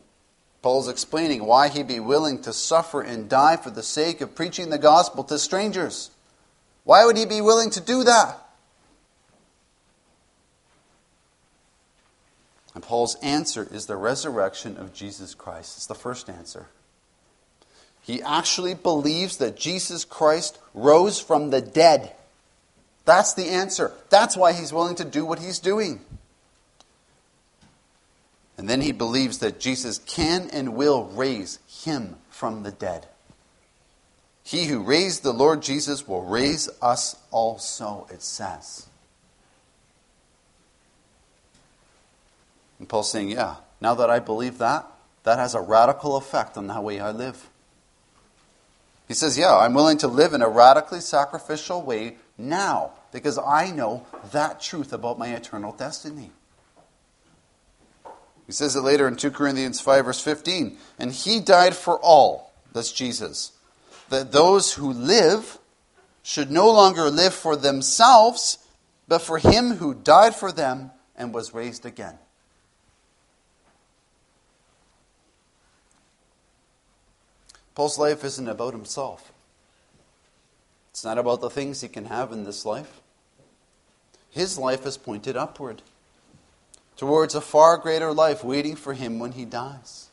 Paul's 0.63 0.87
explaining 0.87 1.45
why 1.45 1.69
he'd 1.69 1.87
be 1.87 1.99
willing 1.99 2.41
to 2.41 2.51
suffer 2.51 3.01
and 3.01 3.29
die 3.29 3.57
for 3.57 3.69
the 3.69 3.83
sake 3.83 4.21
of 4.21 4.33
preaching 4.33 4.71
the 4.71 4.79
gospel 4.79 5.23
to 5.25 5.37
strangers. 5.37 6.09
Why 6.83 7.05
would 7.05 7.17
he 7.17 7.25
be 7.25 7.41
willing 7.41 7.69
to 7.71 7.81
do 7.81 8.03
that? 8.03 8.39
And 12.73 12.83
Paul's 12.83 13.15
answer 13.15 13.67
is 13.71 13.85
the 13.85 13.95
resurrection 13.95 14.77
of 14.77 14.93
Jesus 14.93 15.35
Christ. 15.35 15.77
It's 15.77 15.85
the 15.85 15.95
first 15.95 16.29
answer. 16.29 16.67
He 18.01 18.21
actually 18.21 18.73
believes 18.73 19.37
that 19.37 19.55
Jesus 19.55 20.03
Christ 20.03 20.59
rose 20.73 21.19
from 21.19 21.51
the 21.51 21.61
dead. 21.61 22.13
That's 23.05 23.33
the 23.33 23.47
answer. 23.47 23.91
That's 24.09 24.35
why 24.35 24.53
he's 24.53 24.73
willing 24.73 24.95
to 24.95 25.05
do 25.05 25.25
what 25.25 25.39
he's 25.39 25.59
doing. 25.59 26.01
And 28.57 28.69
then 28.69 28.81
he 28.81 28.91
believes 28.91 29.39
that 29.39 29.59
Jesus 29.59 29.99
can 29.99 30.49
and 30.51 30.75
will 30.75 31.05
raise 31.05 31.59
him 31.67 32.17
from 32.29 32.63
the 32.63 32.71
dead. 32.71 33.07
He 34.43 34.65
who 34.65 34.81
raised 34.81 35.23
the 35.23 35.31
Lord 35.31 35.61
Jesus 35.61 36.07
will 36.07 36.23
raise 36.23 36.69
us 36.81 37.15
also, 37.31 38.07
it 38.11 38.21
says. 38.21 38.87
And 42.77 42.89
Paul's 42.89 43.09
saying, 43.09 43.31
yeah, 43.31 43.55
now 43.79 43.95
that 43.95 44.09
I 44.09 44.19
believe 44.19 44.57
that, 44.57 44.85
that 45.23 45.39
has 45.39 45.55
a 45.55 45.61
radical 45.61 46.17
effect 46.17 46.57
on 46.57 46.67
the 46.67 46.81
way 46.81 46.99
I 46.99 47.11
live. 47.11 47.49
He 49.07 49.13
says, 49.13 49.37
yeah, 49.37 49.55
I'm 49.55 49.73
willing 49.73 49.97
to 49.99 50.07
live 50.07 50.33
in 50.33 50.41
a 50.41 50.49
radically 50.49 50.99
sacrificial 50.99 51.81
way 51.81 52.17
now 52.37 52.91
because 53.13 53.37
I 53.37 53.71
know 53.71 54.05
that 54.31 54.59
truth 54.59 54.91
about 54.91 55.17
my 55.17 55.29
eternal 55.29 55.71
destiny. 55.71 56.31
He 58.45 58.51
says 58.51 58.75
it 58.75 58.81
later 58.81 59.07
in 59.07 59.15
2 59.15 59.31
Corinthians 59.31 59.79
5, 59.79 60.05
verse 60.05 60.21
15. 60.21 60.77
And 60.99 61.13
he 61.13 61.39
died 61.39 61.75
for 61.75 61.97
all, 61.99 62.51
that's 62.73 62.91
Jesus, 62.91 63.52
that 64.13 64.31
those 64.31 64.73
who 64.73 64.93
live 64.93 65.57
should 66.21 66.51
no 66.51 66.71
longer 66.71 67.09
live 67.09 67.33
for 67.33 67.55
themselves, 67.55 68.59
but 69.07 69.23
for 69.23 69.39
him 69.39 69.77
who 69.77 69.95
died 69.95 70.35
for 70.35 70.51
them 70.51 70.91
and 71.15 71.33
was 71.33 71.51
raised 71.51 71.83
again. 71.83 72.19
Paul's 77.73 77.97
life 77.97 78.23
isn't 78.23 78.47
about 78.47 78.73
himself. 78.73 79.31
It's 80.91 81.03
not 81.03 81.17
about 81.17 81.41
the 81.41 81.49
things 81.49 81.81
he 81.81 81.87
can 81.87 82.05
have 82.05 82.31
in 82.31 82.43
this 82.43 82.67
life. 82.67 83.01
His 84.29 84.59
life 84.59 84.85
is 84.85 84.95
pointed 84.95 85.35
upward 85.35 85.81
towards 86.97 87.33
a 87.33 87.41
far 87.41 87.77
greater 87.77 88.13
life 88.13 88.43
waiting 88.43 88.75
for 88.75 88.93
him 88.93 89.17
when 89.17 89.31
he 89.31 89.43
dies. 89.43 90.09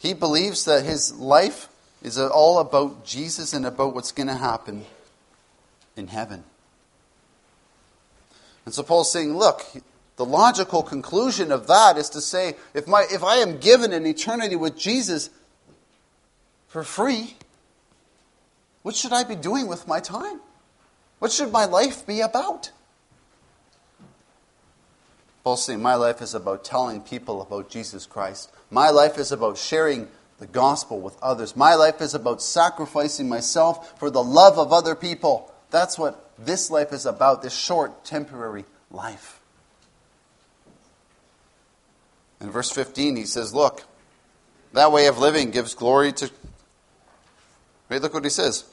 He 0.00 0.14
believes 0.14 0.64
that 0.64 0.84
his 0.84 1.14
life 1.14 1.68
is 2.02 2.18
all 2.18 2.58
about 2.58 3.04
Jesus 3.04 3.52
and 3.52 3.66
about 3.66 3.94
what's 3.94 4.12
going 4.12 4.28
to 4.28 4.34
happen 4.34 4.84
in 5.96 6.08
heaven. 6.08 6.44
And 8.64 8.74
so 8.74 8.82
Paul's 8.82 9.10
saying, 9.10 9.36
look, 9.36 9.64
the 10.16 10.24
logical 10.24 10.82
conclusion 10.82 11.52
of 11.52 11.66
that 11.68 11.96
is 11.96 12.10
to 12.10 12.20
say, 12.20 12.56
if, 12.74 12.86
my, 12.86 13.06
if 13.10 13.22
I 13.22 13.36
am 13.36 13.58
given 13.58 13.92
an 13.92 14.06
eternity 14.06 14.56
with 14.56 14.76
Jesus 14.76 15.30
for 16.68 16.82
free, 16.82 17.36
what 18.82 18.94
should 18.94 19.12
I 19.12 19.24
be 19.24 19.36
doing 19.36 19.66
with 19.66 19.86
my 19.88 20.00
time? 20.00 20.40
What 21.18 21.32
should 21.32 21.50
my 21.50 21.64
life 21.64 22.06
be 22.06 22.20
about? 22.20 22.70
Paul's 25.44 25.64
saying, 25.64 25.80
My 25.80 25.94
life 25.94 26.20
is 26.20 26.34
about 26.34 26.64
telling 26.64 27.00
people 27.00 27.40
about 27.40 27.70
Jesus 27.70 28.04
Christ. 28.04 28.50
My 28.70 28.90
life 28.90 29.16
is 29.16 29.30
about 29.30 29.56
sharing 29.56 30.08
the 30.38 30.46
gospel 30.46 31.00
with 31.00 31.16
others. 31.22 31.56
My 31.56 31.74
life 31.74 32.00
is 32.00 32.14
about 32.14 32.42
sacrificing 32.42 33.28
myself 33.28 33.98
for 33.98 34.10
the 34.10 34.22
love 34.22 34.58
of 34.58 34.72
other 34.72 34.94
people. 34.94 35.52
That's 35.70 35.98
what 35.98 36.30
this 36.38 36.70
life 36.70 36.92
is 36.92 37.06
about, 37.06 37.42
this 37.42 37.56
short, 37.56 38.04
temporary 38.04 38.64
life. 38.90 39.40
In 42.40 42.50
verse 42.50 42.70
15, 42.70 43.16
he 43.16 43.24
says, 43.24 43.54
Look, 43.54 43.84
that 44.72 44.92
way 44.92 45.06
of 45.06 45.18
living 45.18 45.50
gives 45.50 45.74
glory 45.74 46.12
to. 46.12 46.30
Wait, 47.88 48.02
look 48.02 48.12
what 48.12 48.24
he 48.24 48.30
says. 48.30 48.64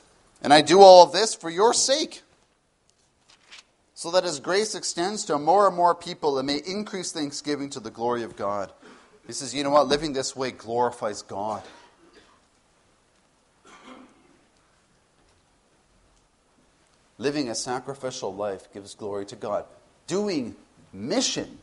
And 0.41 0.53
I 0.53 0.61
do 0.61 0.81
all 0.81 1.03
of 1.03 1.13
this 1.13 1.33
for 1.33 1.49
your 1.49 1.73
sake, 1.73 2.23
so 3.93 4.11
that 4.11 4.25
as 4.25 4.41
grace 4.41 4.75
extends 4.75 5.23
to 5.25 5.37
more 5.39 5.67
and 5.67 5.75
more 5.75 5.95
people, 5.95 6.37
it 6.37 6.43
may 6.43 6.57
increase 6.65 7.13
thanksgiving 7.13 7.69
to 7.69 7.79
the 7.79 7.91
glory 7.91 8.23
of 8.23 8.35
God. 8.35 8.73
He 9.25 9.33
says, 9.33 9.55
you 9.55 9.63
know 9.63 9.69
what? 9.69 9.87
Living 9.87 10.13
this 10.13 10.35
way 10.35 10.51
glorifies 10.51 11.21
God. 11.21 11.63
Living 17.17 17.49
a 17.49 17.55
sacrificial 17.55 18.35
life 18.35 18.71
gives 18.73 18.95
glory 18.95 19.25
to 19.27 19.35
God. 19.35 19.65
Doing 20.07 20.55
mission 20.91 21.59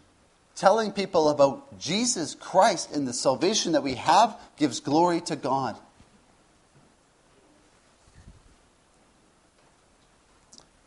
telling 0.61 0.93
people 0.93 1.31
about 1.31 1.79
Jesus 1.79 2.35
Christ 2.35 2.95
and 2.95 3.09
the 3.09 3.15
salvation 3.15 3.73
that 3.73 3.83
we 3.83 3.95
have 3.95 4.39
gives 4.59 4.81
glory 4.81 5.23
to 5.23 5.35
God. 5.35 5.75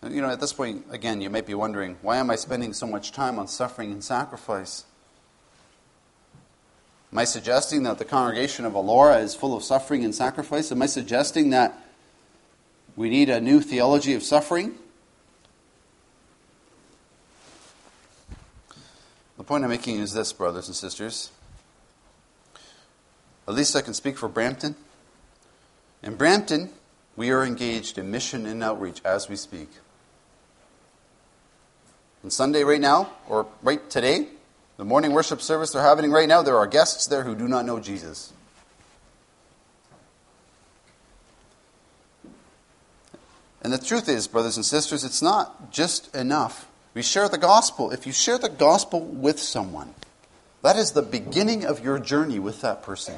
You 0.08 0.22
know, 0.22 0.30
at 0.30 0.40
this 0.40 0.54
point, 0.54 0.86
again, 0.92 1.22
you 1.22 1.30
might 1.32 1.48
be 1.48 1.56
wondering, 1.56 1.98
why 2.04 2.18
am 2.18 2.30
I 2.30 2.36
spending 2.36 2.74
so 2.74 2.86
much 2.86 3.14
time 3.14 3.40
on 3.40 3.48
suffering 3.48 3.92
and 3.92 4.04
sacrifice? 4.04 4.84
Am 7.14 7.20
I 7.20 7.26
suggesting 7.26 7.84
that 7.84 8.00
the 8.00 8.06
congregation 8.06 8.66
of 8.66 8.74
Elora 8.74 9.22
is 9.22 9.36
full 9.36 9.56
of 9.56 9.64
suffering 9.64 10.04
and 10.04 10.16
sacrifice? 10.16 10.72
Am 10.72 10.82
I 10.82 10.88
suggesting 10.88 11.52
that 11.52 11.78
we 12.96 13.08
need 13.08 13.30
a 13.30 13.40
new 13.40 13.62
theology 13.62 14.16
of 14.16 14.24
suffering? 14.24 14.74
The 19.38 19.44
point 19.44 19.64
I'm 19.64 19.70
making 19.70 20.00
is 20.00 20.14
this, 20.14 20.34
brothers 20.34 20.66
and 20.68 20.76
sisters. 20.76 21.30
At 23.48 23.54
least 23.54 23.76
I 23.76 23.82
can 23.82 23.94
speak 23.94 24.18
for 24.18 24.28
Brampton. 24.28 24.76
In 26.02 26.16
Brampton, 26.16 26.72
we 27.16 27.30
are 27.30 27.46
engaged 27.46 28.00
in 28.00 28.10
mission 28.10 28.48
and 28.48 28.64
outreach 28.64 29.02
as 29.06 29.30
we 29.30 29.36
speak. 29.36 29.70
On 32.24 32.32
Sunday, 32.32 32.64
right 32.64 32.82
now, 32.82 33.12
or 33.30 33.46
right 33.62 33.88
today, 33.88 34.30
the 34.78 34.86
morning 34.86 35.12
worship 35.12 35.42
service 35.42 35.72
they're 35.72 35.82
having 35.82 36.12
right 36.12 36.28
now, 36.28 36.42
there 36.42 36.58
are 36.58 36.68
guests 36.68 37.08
there 37.08 37.24
who 37.24 37.36
do 37.36 37.48
not 37.48 37.66
know 37.66 37.80
Jesus. 37.80 38.34
And 43.62 43.72
the 43.72 43.78
truth 43.78 44.10
is, 44.10 44.28
brothers 44.28 44.58
and 44.58 44.66
sisters, 44.66 45.04
it's 45.04 45.22
not 45.22 45.72
just 45.72 46.14
enough. 46.16 46.68
We 46.94 47.02
share 47.02 47.30
the 47.30 47.38
gospel. 47.38 47.92
If 47.92 48.06
you 48.06 48.12
share 48.12 48.38
the 48.38 48.50
gospel 48.50 49.00
with 49.00 49.40
someone, 49.40 49.94
that 50.62 50.76
is 50.76 50.92
the 50.92 51.02
beginning 51.02 51.66
of 51.66 51.84
your 51.84 51.98
journey 51.98 52.40
with 52.40 52.62
that 52.62 52.84
person. 52.84 53.16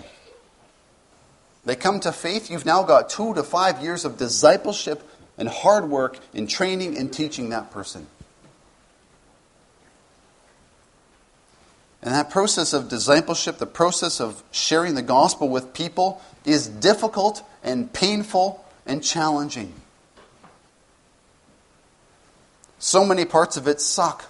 They 1.65 1.75
come 1.75 1.99
to 2.01 2.11
faith, 2.11 2.51
you've 2.51 2.65
now 2.65 2.83
got 2.83 3.09
two 3.09 3.33
to 3.33 3.43
five 3.43 3.81
years 3.81 4.05
of 4.05 4.17
discipleship 4.17 5.01
and 5.37 5.49
hard 5.49 5.89
work 5.89 6.19
in 6.33 6.45
training 6.45 6.97
and 6.97 7.11
teaching 7.11 7.49
that 7.49 7.71
person. 7.71 8.07
And 12.05 12.13
that 12.13 12.29
process 12.29 12.71
of 12.71 12.87
discipleship, 12.87 13.57
the 13.57 13.65
process 13.65 14.21
of 14.21 14.43
sharing 14.51 14.93
the 14.93 15.01
gospel 15.01 15.49
with 15.49 15.73
people, 15.73 16.21
is 16.45 16.67
difficult 16.67 17.41
and 17.63 17.91
painful 17.91 18.63
and 18.85 19.03
challenging. 19.03 19.73
So 22.77 23.03
many 23.03 23.25
parts 23.25 23.57
of 23.57 23.67
it 23.67 23.81
suck. 23.81 24.25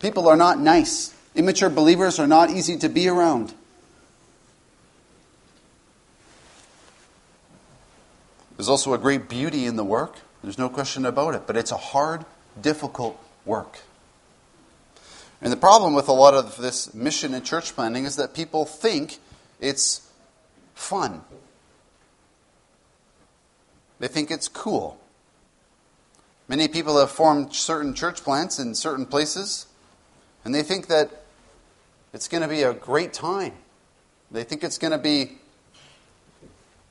People 0.00 0.26
are 0.26 0.36
not 0.38 0.58
nice. 0.58 1.14
Immature 1.34 1.68
believers 1.68 2.18
are 2.18 2.26
not 2.26 2.50
easy 2.50 2.78
to 2.78 2.88
be 2.88 3.06
around. 3.06 3.52
There's 8.56 8.70
also 8.70 8.94
a 8.94 8.98
great 8.98 9.28
beauty 9.28 9.66
in 9.66 9.76
the 9.76 9.84
work. 9.84 10.16
There's 10.42 10.56
no 10.56 10.70
question 10.70 11.04
about 11.04 11.34
it. 11.34 11.46
But 11.46 11.58
it's 11.58 11.72
a 11.72 11.76
hard, 11.76 12.24
difficult 12.58 13.20
work. 13.44 13.80
And 15.44 15.52
the 15.52 15.58
problem 15.58 15.92
with 15.92 16.08
a 16.08 16.12
lot 16.12 16.32
of 16.32 16.56
this 16.56 16.94
mission 16.94 17.34
and 17.34 17.44
church 17.44 17.74
planting 17.74 18.06
is 18.06 18.16
that 18.16 18.32
people 18.32 18.64
think 18.64 19.18
it's 19.60 20.10
fun. 20.74 21.20
They 23.98 24.08
think 24.08 24.30
it's 24.30 24.48
cool. 24.48 24.98
Many 26.48 26.66
people 26.66 26.98
have 26.98 27.10
formed 27.10 27.54
certain 27.54 27.92
church 27.92 28.22
plants 28.22 28.58
in 28.58 28.74
certain 28.74 29.04
places, 29.04 29.66
and 30.46 30.54
they 30.54 30.62
think 30.62 30.86
that 30.86 31.10
it's 32.14 32.26
going 32.26 32.42
to 32.42 32.48
be 32.48 32.62
a 32.62 32.72
great 32.72 33.12
time. 33.12 33.52
They 34.30 34.44
think 34.44 34.64
it's 34.64 34.78
going 34.78 34.92
to 34.92 34.98
be, 34.98 35.32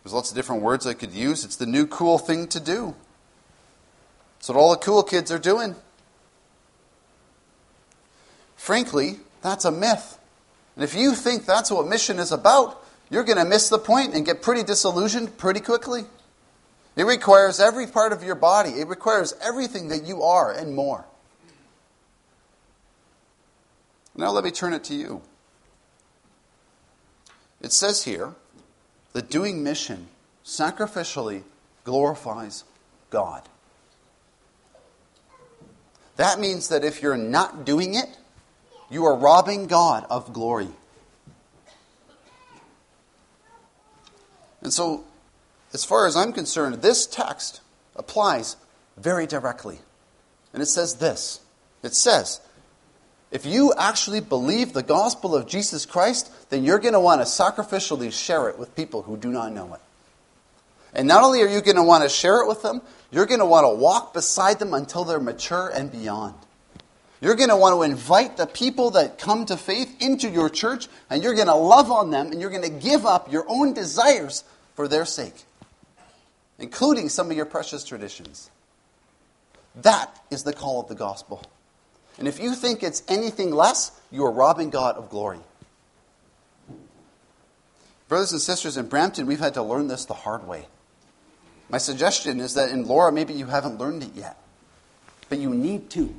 there's 0.03 0.13
lots 0.13 0.29
of 0.29 0.35
different 0.35 0.61
words 0.61 0.85
I 0.85 0.93
could 0.93 1.11
use. 1.11 1.43
It's 1.43 1.55
the 1.55 1.65
new 1.65 1.87
cool 1.87 2.19
thing 2.19 2.47
to 2.49 2.59
do. 2.59 2.93
It's 4.37 4.47
what 4.47 4.59
all 4.59 4.69
the 4.69 4.77
cool 4.77 5.01
kids 5.01 5.31
are 5.31 5.39
doing. 5.39 5.75
Frankly, 8.63 9.19
that's 9.41 9.65
a 9.65 9.71
myth. 9.71 10.17
And 10.78 10.86
if 10.86 10.95
you 10.95 11.15
think 11.15 11.45
that's 11.45 11.69
what 11.69 11.86
mission 11.86 12.17
is 12.17 12.32
about, 12.32 12.82
you're 13.10 13.26
going 13.26 13.38
to 13.38 13.43
miss 13.43 13.67
the 13.67 13.78
point 13.78 14.13
and 14.15 14.26
get 14.26 14.41
pretty 14.41 14.63
disillusioned 14.63 15.38
pretty 15.38 15.60
quickly. 15.60 16.06
It 16.95 17.04
requires 17.04 17.60
every 17.60 17.88
part 17.88 18.13
of 18.13 18.23
your 18.23 18.36
body, 18.36 18.69
it 18.69 18.88
requires 18.88 19.36
everything 19.41 19.89
that 19.89 20.06
you 20.06 20.23
are 20.23 20.49
and 20.49 20.73
more. 20.73 21.04
Now, 24.15 24.32
let 24.32 24.45
me 24.45 24.52
turn 24.52 24.71
it 24.71 24.86
to 24.86 24.95
you. 24.95 25.21
It 27.62 27.73
says 27.73 28.06
here 28.06 28.34
that 29.12 29.30
doing 29.30 29.62
mission 29.62 30.08
sacrificially 30.45 31.43
glorifies 31.84 32.63
God. 33.10 33.41
That 36.15 36.39
means 36.39 36.69
that 36.69 36.86
if 36.86 37.02
you're 37.02 37.17
not 37.17 37.65
doing 37.65 37.95
it, 37.95 38.19
you 38.89 39.05
are 39.05 39.15
robbing 39.15 39.67
God 39.67 40.05
of 40.09 40.33
glory. 40.33 40.69
And 44.61 44.71
so, 44.71 45.03
as 45.73 45.83
far 45.83 46.07
as 46.07 46.15
I'm 46.15 46.31
concerned, 46.31 46.75
this 46.81 47.05
text 47.05 47.61
applies 47.95 48.55
very 48.97 49.27
directly. 49.27 49.79
And 50.53 50.61
it 50.61 50.67
says 50.67 50.95
this 50.95 51.41
it 51.83 51.93
says, 51.93 52.39
if 53.31 53.47
you 53.47 53.73
actually 53.77 54.21
believe 54.21 54.73
the 54.73 54.83
gospel 54.83 55.35
of 55.35 55.47
Jesus 55.47 55.87
Christ, 55.87 56.31
then 56.51 56.63
you're 56.63 56.77
going 56.77 56.93
to 56.93 56.99
want 56.99 57.19
to 57.19 57.25
sacrificially 57.25 58.13
share 58.13 58.47
it 58.47 58.59
with 58.59 58.75
people 58.75 59.01
who 59.01 59.17
do 59.17 59.29
not 59.29 59.51
know 59.51 59.73
it. 59.73 59.81
And 60.93 61.07
not 61.07 61.23
only 61.23 61.41
are 61.41 61.47
you 61.47 61.61
going 61.61 61.75
to 61.75 61.83
want 61.83 62.03
to 62.03 62.09
share 62.09 62.41
it 62.43 62.47
with 62.47 62.61
them, 62.61 62.83
you're 63.11 63.25
going 63.25 63.39
to 63.39 63.45
want 63.45 63.65
to 63.65 63.73
walk 63.75 64.13
beside 64.13 64.59
them 64.59 64.75
until 64.75 65.03
they're 65.03 65.19
mature 65.19 65.71
and 65.73 65.91
beyond. 65.91 66.35
You're 67.23 67.36
going 67.36 67.49
to 67.49 67.55
want 67.55 67.73
to 67.73 67.83
invite 67.83 68.36
the 68.36 68.45
people 68.45 68.91
that 68.91 69.17
come 69.17 69.45
to 69.45 69.55
faith 69.55 69.95
into 70.01 70.29
your 70.29 70.49
church, 70.49 70.89
and 71.09 71.23
you're 71.23 71.36
going 71.36 71.47
to 71.47 71.55
love 71.55 71.89
on 71.89 72.12
them, 72.12 72.33
and 72.33 72.41
you're 72.41 72.49
going 72.49 72.63
to 72.63 72.69
give 72.69 73.05
up 73.05 73.31
your 73.31 73.45
own 73.47 73.73
desires 73.73 74.43
for 74.75 74.89
their 74.89 75.05
sake, 75.05 75.45
including 76.59 77.07
some 77.07 77.31
of 77.31 77.38
your 77.38 77.45
precious 77.45 77.86
traditions. 77.86 78.51
That 79.73 80.19
is 80.31 80.43
the 80.43 80.51
call 80.51 80.81
of 80.81 80.89
the 80.89 80.95
gospel. 80.95 81.41
And 82.19 82.27
if 82.27 82.41
you 82.41 82.55
think 82.55 82.83
it's 82.83 83.03
anything 83.07 83.51
less, 83.51 83.97
you 84.12 84.25
are 84.25 84.31
robbing 84.31 84.69
God 84.69 84.97
of 84.97 85.09
glory. 85.09 85.39
Brothers 88.09 88.33
and 88.33 88.41
sisters 88.41 88.75
in 88.75 88.88
Brampton, 88.88 89.27
we've 89.27 89.39
had 89.39 89.53
to 89.53 89.63
learn 89.63 89.88
this 89.88 90.03
the 90.03 90.13
hard 90.13 90.45
way. 90.45 90.65
My 91.69 91.77
suggestion 91.77 92.41
is 92.41 92.55
that 92.55 92.69
in 92.69 92.83
Elora, 92.83 93.13
maybe 93.13 93.33
you 93.33 93.45
haven't 93.45 93.77
learned 93.77 94.03
it 94.03 94.13
yet, 94.13 94.38
but 95.29 95.39
you 95.39 95.51
need 95.51 95.89
to. 95.91 96.13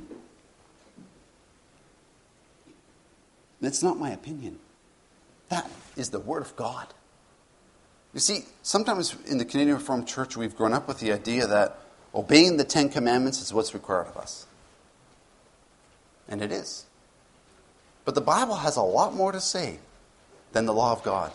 That's 3.65 3.83
not 3.83 3.97
my 3.97 4.11
opinion. 4.11 4.59
That 5.49 5.69
is 5.95 6.09
the 6.09 6.19
Word 6.19 6.41
of 6.41 6.55
God. 6.55 6.87
You 8.13 8.19
see, 8.19 8.45
sometimes 8.63 9.15
in 9.25 9.37
the 9.37 9.45
Canadian 9.45 9.75
Reformed 9.75 10.07
Church, 10.07 10.37
we've 10.37 10.55
grown 10.55 10.73
up 10.73 10.87
with 10.87 10.99
the 10.99 11.11
idea 11.11 11.47
that 11.47 11.79
obeying 12.13 12.57
the 12.57 12.63
Ten 12.63 12.89
Commandments 12.89 13.41
is 13.41 13.53
what's 13.53 13.73
required 13.73 14.07
of 14.07 14.17
us. 14.17 14.45
And 16.27 16.41
it 16.41 16.51
is. 16.51 16.85
But 18.05 18.15
the 18.15 18.21
Bible 18.21 18.55
has 18.55 18.77
a 18.77 18.81
lot 18.81 19.13
more 19.13 19.31
to 19.31 19.41
say 19.41 19.79
than 20.53 20.65
the 20.65 20.73
law 20.73 20.93
of 20.93 21.03
God. 21.03 21.33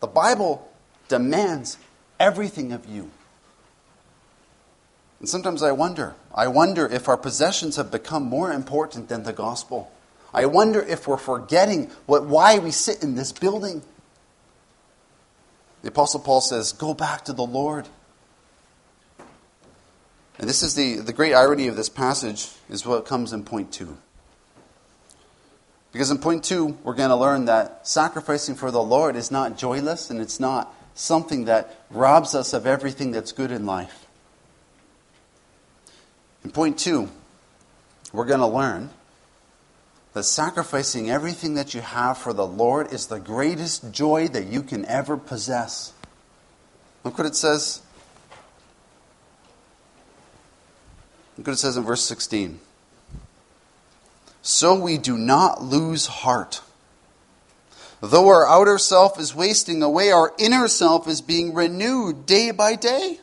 The 0.00 0.06
Bible 0.06 0.70
demands 1.08 1.78
everything 2.20 2.72
of 2.72 2.86
you. 2.86 3.10
And 5.20 5.28
sometimes 5.28 5.62
I 5.62 5.72
wonder, 5.72 6.14
I 6.34 6.48
wonder 6.48 6.86
if 6.86 7.08
our 7.08 7.16
possessions 7.16 7.76
have 7.76 7.90
become 7.90 8.24
more 8.24 8.52
important 8.52 9.08
than 9.08 9.22
the 9.22 9.32
gospel. 9.32 9.90
I 10.32 10.46
wonder 10.46 10.80
if 10.80 11.06
we're 11.06 11.16
forgetting 11.16 11.90
what, 12.06 12.26
why 12.26 12.58
we 12.58 12.70
sit 12.70 13.02
in 13.02 13.14
this 13.14 13.32
building. 13.32 13.82
The 15.82 15.88
Apostle 15.88 16.20
Paul 16.20 16.40
says, 16.40 16.72
Go 16.72 16.94
back 16.94 17.24
to 17.26 17.32
the 17.32 17.46
Lord. 17.46 17.88
And 20.38 20.48
this 20.48 20.62
is 20.62 20.74
the, 20.74 20.96
the 20.96 21.12
great 21.12 21.34
irony 21.34 21.68
of 21.68 21.76
this 21.76 21.88
passage, 21.88 22.50
is 22.68 22.84
what 22.84 23.06
comes 23.06 23.32
in 23.32 23.44
point 23.44 23.72
two. 23.72 23.96
Because 25.92 26.10
in 26.10 26.18
point 26.18 26.44
two, 26.44 26.76
we're 26.82 26.94
going 26.94 27.08
to 27.08 27.16
learn 27.16 27.46
that 27.46 27.88
sacrificing 27.88 28.54
for 28.54 28.70
the 28.70 28.82
Lord 28.82 29.16
is 29.16 29.30
not 29.30 29.56
joyless 29.56 30.10
and 30.10 30.20
it's 30.20 30.38
not 30.38 30.74
something 30.94 31.46
that 31.46 31.74
robs 31.90 32.34
us 32.34 32.52
of 32.52 32.66
everything 32.66 33.12
that's 33.12 33.32
good 33.32 33.50
in 33.50 33.64
life. 33.64 34.06
In 36.44 36.50
point 36.50 36.78
two, 36.78 37.08
we're 38.12 38.26
going 38.26 38.40
to 38.40 38.46
learn 38.46 38.90
that 40.16 40.22
sacrificing 40.22 41.10
everything 41.10 41.56
that 41.56 41.74
you 41.74 41.82
have 41.82 42.16
for 42.16 42.32
the 42.32 42.46
Lord 42.46 42.90
is 42.90 43.08
the 43.08 43.20
greatest 43.20 43.92
joy 43.92 44.28
that 44.28 44.46
you 44.46 44.62
can 44.62 44.86
ever 44.86 45.18
possess. 45.18 45.92
Look 47.04 47.18
what 47.18 47.26
it 47.26 47.36
says. 47.36 47.82
Look 51.36 51.48
what 51.48 51.52
it 51.52 51.58
says 51.58 51.76
in 51.76 51.84
verse 51.84 52.00
16. 52.00 52.60
so 54.40 54.74
we 54.74 54.96
do 54.96 55.18
not 55.18 55.62
lose 55.62 56.06
heart. 56.06 56.62
Though 58.00 58.28
our 58.28 58.48
outer 58.48 58.78
self 58.78 59.20
is 59.20 59.34
wasting 59.34 59.82
away, 59.82 60.12
our 60.12 60.32
inner 60.38 60.66
self 60.66 61.06
is 61.06 61.20
being 61.20 61.52
renewed 61.52 62.24
day 62.24 62.52
by 62.52 62.74
day. 62.74 63.20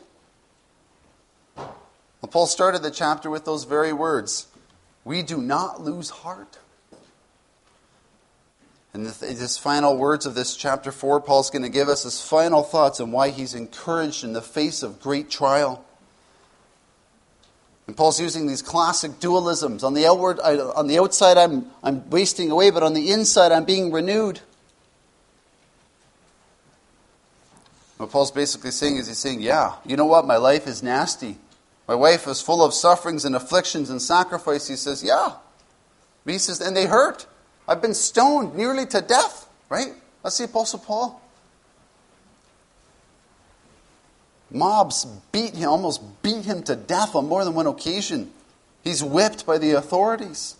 Paul 2.30 2.46
started 2.46 2.82
the 2.82 2.92
chapter 2.92 3.28
with 3.28 3.44
those 3.44 3.64
very 3.64 3.92
words 3.92 4.46
We 5.04 5.22
do 5.22 5.38
not 5.38 5.80
lose 5.80 6.10
heart. 6.10 6.58
And 8.94 9.04
this 9.04 9.58
final 9.58 9.96
words 9.96 10.24
of 10.24 10.36
this 10.36 10.54
chapter 10.54 10.92
4, 10.92 11.20
Paul's 11.20 11.50
going 11.50 11.64
to 11.64 11.68
give 11.68 11.88
us 11.88 12.04
his 12.04 12.22
final 12.22 12.62
thoughts 12.62 13.00
on 13.00 13.10
why 13.10 13.30
he's 13.30 13.52
encouraged 13.52 14.22
in 14.22 14.34
the 14.34 14.40
face 14.40 14.84
of 14.84 15.00
great 15.00 15.28
trial. 15.28 15.84
And 17.88 17.96
Paul's 17.96 18.20
using 18.20 18.46
these 18.46 18.62
classic 18.62 19.12
dualisms. 19.18 19.82
On 19.82 19.94
the 19.94 20.06
outward, 20.06 20.38
on 20.38 20.86
the 20.86 21.00
outside, 21.00 21.36
I'm, 21.36 21.66
I'm 21.82 22.08
wasting 22.08 22.52
away, 22.52 22.70
but 22.70 22.84
on 22.84 22.94
the 22.94 23.10
inside, 23.10 23.50
I'm 23.50 23.64
being 23.64 23.90
renewed. 23.90 24.40
What 27.96 28.10
Paul's 28.10 28.30
basically 28.30 28.70
saying 28.70 28.98
is 28.98 29.08
he's 29.08 29.18
saying, 29.18 29.40
yeah, 29.40 29.74
you 29.84 29.96
know 29.96 30.06
what? 30.06 30.24
My 30.24 30.36
life 30.36 30.68
is 30.68 30.84
nasty. 30.84 31.38
My 31.88 31.96
wife 31.96 32.28
is 32.28 32.40
full 32.40 32.64
of 32.64 32.72
sufferings 32.72 33.24
and 33.24 33.34
afflictions 33.34 33.90
and 33.90 34.00
sacrifice. 34.00 34.68
He 34.68 34.76
says, 34.76 35.02
yeah. 35.02 35.32
But 36.24 36.32
he 36.32 36.38
says, 36.38 36.60
and 36.60 36.76
they 36.76 36.86
hurt. 36.86 37.26
I've 37.66 37.80
been 37.80 37.94
stoned 37.94 38.54
nearly 38.54 38.86
to 38.86 39.00
death, 39.00 39.48
right? 39.68 39.92
That's 40.22 40.38
the 40.38 40.44
Apostle 40.44 40.80
Paul. 40.80 41.20
Mobs 44.50 45.06
beat 45.32 45.54
him, 45.54 45.68
almost 45.68 46.00
beat 46.22 46.44
him 46.44 46.62
to 46.64 46.76
death 46.76 47.14
on 47.14 47.26
more 47.26 47.44
than 47.44 47.54
one 47.54 47.66
occasion. 47.66 48.30
He's 48.84 49.02
whipped 49.02 49.46
by 49.46 49.58
the 49.58 49.72
authorities. 49.72 50.56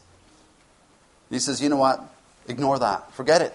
He 1.30 1.38
says, 1.38 1.60
You 1.60 1.68
know 1.68 1.76
what? 1.76 2.00
Ignore 2.48 2.78
that. 2.80 3.12
Forget 3.12 3.42
it. 3.42 3.54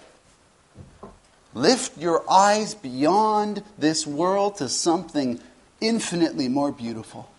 Lift 1.54 1.98
your 1.98 2.24
eyes 2.30 2.76
beyond 2.76 3.64
this 3.78 4.06
world 4.06 4.58
to 4.58 4.70
something 4.70 5.40
infinitely 5.82 6.48
more 6.48 6.72
beautiful. 6.72 7.30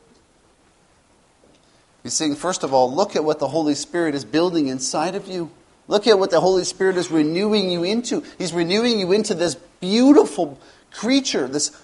He's 2.02 2.14
saying, 2.14 2.36
first 2.36 2.64
of 2.64 2.72
all, 2.72 2.92
look 2.92 3.14
at 3.14 3.24
what 3.24 3.38
the 3.38 3.48
Holy 3.48 3.74
Spirit 3.74 4.14
is 4.14 4.24
building 4.24 4.68
inside 4.68 5.14
of 5.14 5.28
you. 5.28 5.50
Look 5.90 6.06
at 6.06 6.20
what 6.20 6.30
the 6.30 6.40
Holy 6.40 6.62
Spirit 6.62 6.96
is 6.96 7.10
renewing 7.10 7.68
you 7.68 7.82
into. 7.82 8.22
He's 8.38 8.52
renewing 8.52 9.00
you 9.00 9.10
into 9.10 9.34
this 9.34 9.56
beautiful 9.56 10.56
creature. 10.92 11.48
This, 11.48 11.76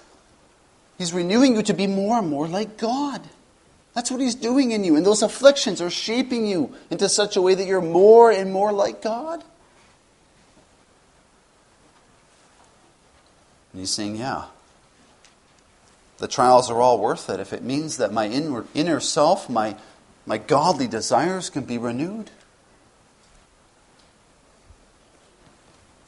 he's 0.96 1.12
renewing 1.12 1.56
you 1.56 1.62
to 1.64 1.74
be 1.74 1.88
more 1.88 2.20
and 2.20 2.30
more 2.30 2.46
like 2.46 2.78
God. 2.78 3.20
That's 3.96 4.08
what 4.08 4.20
He's 4.20 4.36
doing 4.36 4.70
in 4.70 4.84
you. 4.84 4.94
And 4.94 5.04
those 5.04 5.22
afflictions 5.22 5.80
are 5.80 5.90
shaping 5.90 6.46
you 6.46 6.72
into 6.88 7.08
such 7.08 7.34
a 7.34 7.42
way 7.42 7.56
that 7.56 7.66
you're 7.66 7.80
more 7.80 8.30
and 8.30 8.52
more 8.52 8.70
like 8.70 9.02
God. 9.02 9.42
And 13.72 13.80
He's 13.80 13.90
saying, 13.90 14.14
Yeah, 14.14 14.44
the 16.18 16.28
trials 16.28 16.70
are 16.70 16.80
all 16.80 17.00
worth 17.00 17.28
it 17.28 17.40
if 17.40 17.52
it 17.52 17.64
means 17.64 17.96
that 17.96 18.12
my 18.12 18.28
inner, 18.28 18.66
inner 18.72 19.00
self, 19.00 19.50
my, 19.50 19.74
my 20.26 20.38
godly 20.38 20.86
desires 20.86 21.50
can 21.50 21.64
be 21.64 21.76
renewed. 21.76 22.30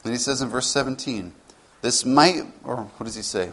And 0.09 0.15
he 0.15 0.19
says 0.19 0.41
in 0.41 0.49
verse 0.49 0.65
17, 0.65 1.33
this 1.83 2.03
might, 2.03 2.41
or 2.63 2.77
what 2.77 3.05
does 3.05 3.13
he 3.13 3.21
say? 3.21 3.51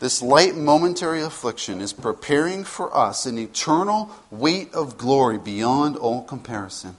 This 0.00 0.20
light 0.20 0.56
momentary 0.56 1.22
affliction 1.22 1.80
is 1.80 1.92
preparing 1.92 2.64
for 2.64 2.92
us 2.92 3.26
an 3.26 3.38
eternal 3.38 4.10
weight 4.32 4.74
of 4.74 4.98
glory 4.98 5.38
beyond 5.38 5.96
all 5.96 6.24
comparison. 6.24 6.96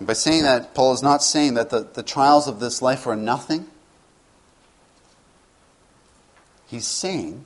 And 0.00 0.08
by 0.08 0.14
saying 0.14 0.42
that, 0.42 0.74
Paul 0.74 0.92
is 0.92 1.04
not 1.04 1.22
saying 1.22 1.54
that 1.54 1.70
the, 1.70 1.86
the 1.94 2.02
trials 2.02 2.48
of 2.48 2.58
this 2.58 2.82
life 2.82 3.06
are 3.06 3.14
nothing. 3.14 3.68
He's 6.66 6.88
saying 6.88 7.44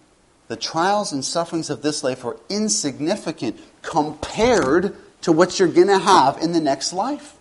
the 0.49 0.57
trials 0.57 1.13
and 1.13 1.23
sufferings 1.23 1.69
of 1.69 1.83
this 1.83 2.03
life 2.03 2.25
are 2.25 2.39
insignificant 2.49 3.61
compared 3.83 4.97
to 5.23 5.33
what 5.33 5.59
you're 5.59 5.69
going 5.69 5.89
to 5.89 5.99
have 5.99 6.39
in 6.39 6.53
the 6.53 6.61
next 6.61 6.93
life. 6.93 7.35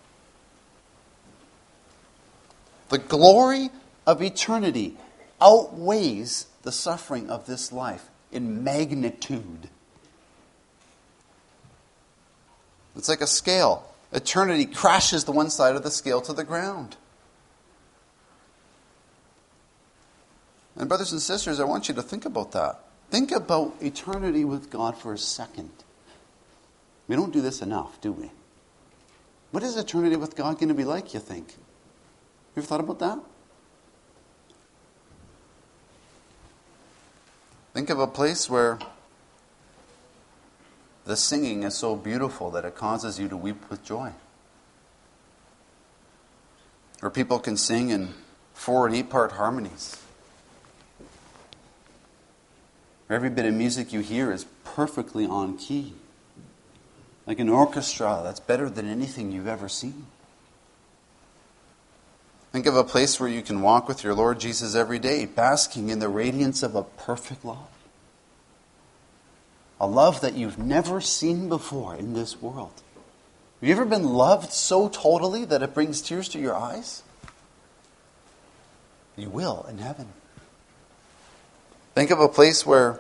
The 2.90 2.98
glory 2.98 3.70
of 4.06 4.22
eternity 4.22 4.98
outweighs 5.42 6.48
the 6.64 6.72
suffering 6.72 7.30
of 7.30 7.46
this 7.46 7.72
life 7.72 8.08
in 8.32 8.64
magnitude. 8.64 9.70
It's 12.96 13.10
like 13.10 13.22
a 13.22 13.28
scale. 13.28 13.88
Eternity 14.12 14.66
crashes 14.66 15.24
the 15.24 15.32
one 15.32 15.50
side 15.50 15.76
of 15.76 15.84
the 15.84 15.92
scale 15.92 16.22
to 16.22 16.34
the 16.34 16.44
ground. 16.44 16.98
And, 20.76 20.88
brothers 20.88 21.12
and 21.12 21.22
sisters, 21.22 21.60
I 21.60 21.64
want 21.64 21.88
you 21.88 21.96
to 21.96 22.02
think 22.02 22.26
about 22.26 22.52
that. 22.52 22.80
Think 23.10 23.32
about 23.32 23.74
eternity 23.82 24.46
with 24.46 24.70
God 24.70 24.98
for 24.98 25.14
a 25.14 25.18
second. 25.18 25.72
We 27.12 27.18
don't 27.18 27.34
do 27.34 27.42
this 27.42 27.62
enough, 27.62 28.00
do 28.00 28.14
we? 28.14 28.32
What 29.52 29.64
is 29.64 29.76
eternity 29.76 30.16
with 30.16 30.34
God 30.34 30.58
going 30.58 30.70
to 30.70 30.74
be 30.74 30.86
like, 30.86 31.14
you 31.14 31.20
think? 31.20 31.58
You 32.56 32.62
ever 32.62 32.66
thought 32.66 32.80
about 32.80 33.00
that? 33.00 33.20
Think 37.74 37.90
of 37.90 38.00
a 38.00 38.08
place 38.08 38.50
where 38.50 38.80
the 41.04 41.18
singing 41.18 41.64
is 41.64 41.76
so 41.76 41.98
beautiful 41.98 42.50
that 42.52 42.64
it 42.64 42.76
causes 42.76 43.20
you 43.20 43.28
to 43.28 43.36
weep 43.36 43.70
with 43.70 43.84
joy. 43.84 44.14
Where 47.02 47.10
people 47.10 47.40
can 47.40 47.58
sing 47.58 47.90
in 47.90 48.14
four 48.54 48.88
and 48.88 48.96
eight 48.96 49.10
part 49.10 49.34
harmonies. 49.34 49.98
Where 53.08 53.18
Every 53.18 53.30
bit 53.30 53.44
of 53.44 53.54
music 53.54 53.92
you 53.92 54.00
hear 54.00 54.32
is 54.32 54.46
perfectly 54.64 55.26
on 55.26 55.58
key 55.58 55.96
like 57.26 57.40
an 57.40 57.50
orchestra 57.50 58.22
that's 58.24 58.40
better 58.40 58.70
than 58.70 58.88
anything 58.88 59.32
you've 59.32 59.48
ever 59.48 59.70
seen. 59.70 60.08
Think 62.52 62.66
of 62.66 62.76
a 62.76 62.84
place 62.84 63.20
where 63.20 63.30
you 63.30 63.42
can 63.42 63.62
walk 63.62 63.88
with 63.88 64.04
your 64.04 64.14
Lord 64.14 64.40
Jesus 64.40 64.76
every 64.76 65.00
day, 65.00 65.26
basking 65.26 65.90
in 65.90 66.00
the 66.00 66.10
radiance 66.10 66.64
of 66.64 66.76
a 66.76 66.84
perfect 66.84 67.46
love. 67.46 67.70
A 69.80 69.88
love 69.88 70.22
that 70.22 70.36
you've 70.36 70.60
never 70.60 71.00
seen 71.00 71.48
before 71.48 71.96
in 71.96 72.14
this 72.14 72.42
world. 72.42 72.74
Have 73.60 73.70
you 73.70 73.74
ever 73.74 73.86
been 73.86 74.04
loved 74.04 74.52
so 74.52 74.90
totally 74.90 75.46
that 75.46 75.64
it 75.64 75.74
brings 75.74 76.02
tears 76.02 76.28
to 76.30 76.40
your 76.40 76.56
eyes? 76.56 77.04
You 79.16 79.30
will 79.30 79.66
in 79.70 79.78
heaven. 79.78 80.10
Think 81.96 82.12
of 82.12 82.20
a 82.20 82.28
place 82.28 82.66
where 82.66 83.00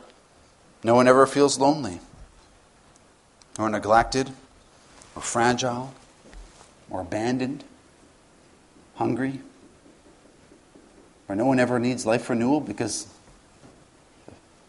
no 0.84 0.96
one 0.96 1.08
ever 1.08 1.26
feels 1.26 1.60
lonely 1.60 2.00
or 3.58 3.70
neglected, 3.70 4.32
or 5.16 5.22
fragile, 5.22 5.94
or 6.90 7.02
abandoned, 7.02 7.64
hungry, 8.96 9.42
or 11.28 11.36
no 11.36 11.46
one 11.46 11.60
ever 11.60 11.80
needs 11.80 12.06
life 12.06 12.30
renewal 12.30 12.60
because 12.60 13.08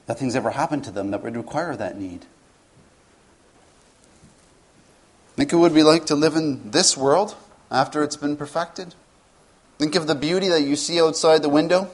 nothing's 0.08 0.36
ever 0.36 0.50
happened 0.50 0.84
to 0.84 0.90
them 0.90 1.10
that 1.10 1.22
would 1.22 1.36
require 1.36 1.74
that 1.76 1.98
need. 1.98 2.26
Think 5.36 5.52
of 5.52 5.60
what 5.60 5.66
it 5.66 5.70
would 5.70 5.78
be 5.78 5.82
like 5.82 6.06
to 6.06 6.14
live 6.14 6.36
in 6.36 6.70
this 6.70 6.96
world 6.96 7.34
after 7.70 8.02
it's 8.02 8.16
been 8.16 8.36
perfected. 8.36 8.94
Think 9.78 9.94
of 9.94 10.06
the 10.06 10.14
beauty 10.14 10.48
that 10.48 10.62
you 10.62 10.76
see 10.76 11.00
outside 11.00 11.42
the 11.42 11.48
window. 11.48 11.90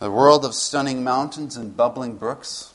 A 0.00 0.10
world 0.10 0.44
of 0.44 0.54
stunning 0.54 1.02
mountains 1.02 1.56
and 1.56 1.76
bubbling 1.76 2.16
brooks. 2.16 2.71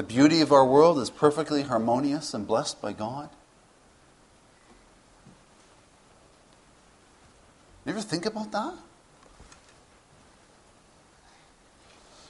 The 0.00 0.06
beauty 0.06 0.40
of 0.40 0.50
our 0.50 0.64
world 0.64 0.98
is 0.98 1.10
perfectly 1.10 1.60
harmonious 1.60 2.32
and 2.32 2.46
blessed 2.46 2.80
by 2.80 2.94
God. 2.94 3.28
You 7.84 7.92
ever 7.92 8.00
think 8.00 8.24
about 8.24 8.50
that? 8.50 8.78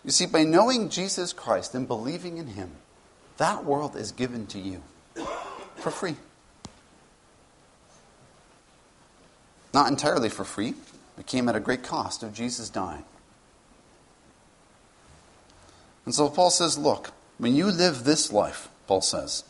You 0.04 0.10
see, 0.10 0.26
by 0.26 0.42
knowing 0.42 0.88
Jesus 0.88 1.32
Christ 1.32 1.72
and 1.76 1.86
believing 1.86 2.38
in 2.38 2.48
Him, 2.48 2.72
that 3.36 3.64
world 3.64 3.94
is 3.94 4.10
given 4.10 4.48
to 4.48 4.58
you 4.58 4.82
for 5.76 5.92
free. 5.92 6.16
Not 9.72 9.88
entirely 9.88 10.28
for 10.28 10.42
free, 10.42 10.74
it 11.16 11.26
came 11.26 11.48
at 11.48 11.54
a 11.54 11.60
great 11.60 11.84
cost 11.84 12.24
of 12.24 12.34
Jesus 12.34 12.68
dying. 12.68 13.04
And 16.04 16.12
so 16.12 16.28
Paul 16.28 16.50
says, 16.50 16.76
Look, 16.76 17.12
when 17.41 17.57
you 17.57 17.70
live 17.70 18.05
this 18.05 18.30
life, 18.32 18.68
Paul 18.86 19.01
says, 19.01 19.45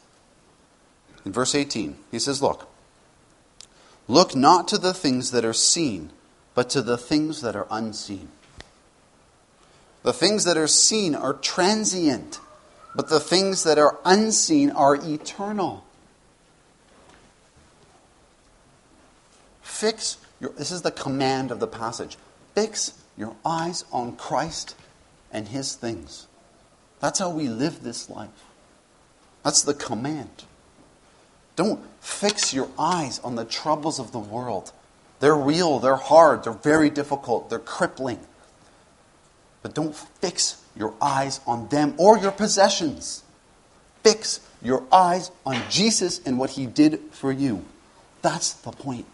in 1.24 1.32
verse 1.32 1.56
18, 1.56 1.96
he 2.12 2.20
says, 2.20 2.40
Look, 2.40 2.70
look 4.06 4.36
not 4.36 4.68
to 4.68 4.78
the 4.78 4.94
things 4.94 5.32
that 5.32 5.44
are 5.44 5.52
seen, 5.52 6.10
but 6.54 6.70
to 6.70 6.82
the 6.82 6.96
things 6.96 7.42
that 7.42 7.56
are 7.56 7.66
unseen. 7.68 8.28
The 10.04 10.12
things 10.12 10.44
that 10.44 10.56
are 10.56 10.68
seen 10.68 11.16
are 11.16 11.34
transient, 11.34 12.38
but 12.94 13.08
the 13.08 13.20
things 13.20 13.64
that 13.64 13.76
are 13.76 13.98
unseen 14.04 14.70
are 14.70 14.94
eternal. 14.94 15.84
Fix 19.62 20.16
your, 20.40 20.50
this 20.52 20.70
is 20.70 20.82
the 20.82 20.92
command 20.92 21.50
of 21.50 21.58
the 21.58 21.66
passage. 21.66 22.16
Fix 22.54 22.94
your 23.18 23.34
eyes 23.44 23.84
on 23.90 24.14
Christ 24.14 24.76
and 25.32 25.48
his 25.48 25.74
things. 25.74 26.28
That's 27.00 27.18
how 27.18 27.30
we 27.30 27.48
live 27.48 27.82
this 27.82 28.10
life. 28.10 28.28
That's 29.42 29.62
the 29.62 29.74
command. 29.74 30.44
Don't 31.56 31.80
fix 32.00 32.54
your 32.54 32.68
eyes 32.78 33.18
on 33.20 33.36
the 33.36 33.44
troubles 33.44 33.98
of 33.98 34.12
the 34.12 34.18
world. 34.18 34.72
They're 35.20 35.36
real, 35.36 35.78
they're 35.78 35.96
hard, 35.96 36.44
they're 36.44 36.52
very 36.52 36.88
difficult, 36.90 37.50
they're 37.50 37.58
crippling. 37.58 38.20
But 39.62 39.74
don't 39.74 39.94
fix 39.94 40.62
your 40.76 40.94
eyes 41.00 41.40
on 41.46 41.68
them 41.68 41.94
or 41.98 42.18
your 42.18 42.32
possessions. 42.32 43.22
Fix 44.02 44.40
your 44.62 44.84
eyes 44.90 45.30
on 45.44 45.62
Jesus 45.68 46.20
and 46.24 46.38
what 46.38 46.50
he 46.50 46.66
did 46.66 47.00
for 47.12 47.30
you. 47.30 47.64
That's 48.22 48.54
the 48.54 48.70
point. 48.70 49.06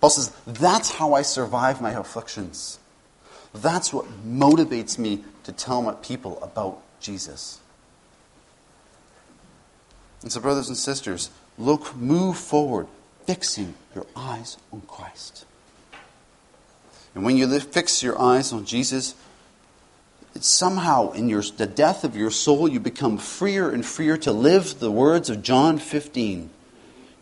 Paul 0.00 0.10
says, 0.10 0.32
That's 0.46 0.90
how 0.90 1.14
I 1.14 1.22
survive 1.22 1.80
my 1.80 1.92
afflictions. 1.92 2.80
That's 3.54 3.92
what 3.92 4.06
motivates 4.26 4.98
me 4.98 5.24
to 5.44 5.52
tell 5.52 5.82
my 5.82 5.92
people 5.94 6.42
about 6.42 6.82
Jesus. 7.02 7.60
And 10.22 10.30
so, 10.30 10.40
brothers 10.40 10.68
and 10.68 10.76
sisters, 10.76 11.30
look, 11.58 11.94
move 11.96 12.36
forward, 12.36 12.86
fixing 13.26 13.74
your 13.94 14.06
eyes 14.16 14.56
on 14.72 14.82
Christ. 14.82 15.44
And 17.14 17.24
when 17.24 17.36
you 17.36 17.60
fix 17.60 18.02
your 18.02 18.18
eyes 18.20 18.52
on 18.52 18.64
Jesus, 18.64 19.14
it's 20.34 20.46
somehow 20.46 21.12
in 21.12 21.28
your, 21.28 21.42
the 21.42 21.66
death 21.66 22.04
of 22.04 22.16
your 22.16 22.30
soul, 22.30 22.68
you 22.68 22.80
become 22.80 23.18
freer 23.18 23.68
and 23.68 23.84
freer 23.84 24.16
to 24.18 24.32
live 24.32 24.78
the 24.78 24.90
words 24.90 25.28
of 25.28 25.42
John 25.42 25.78
15. 25.78 26.48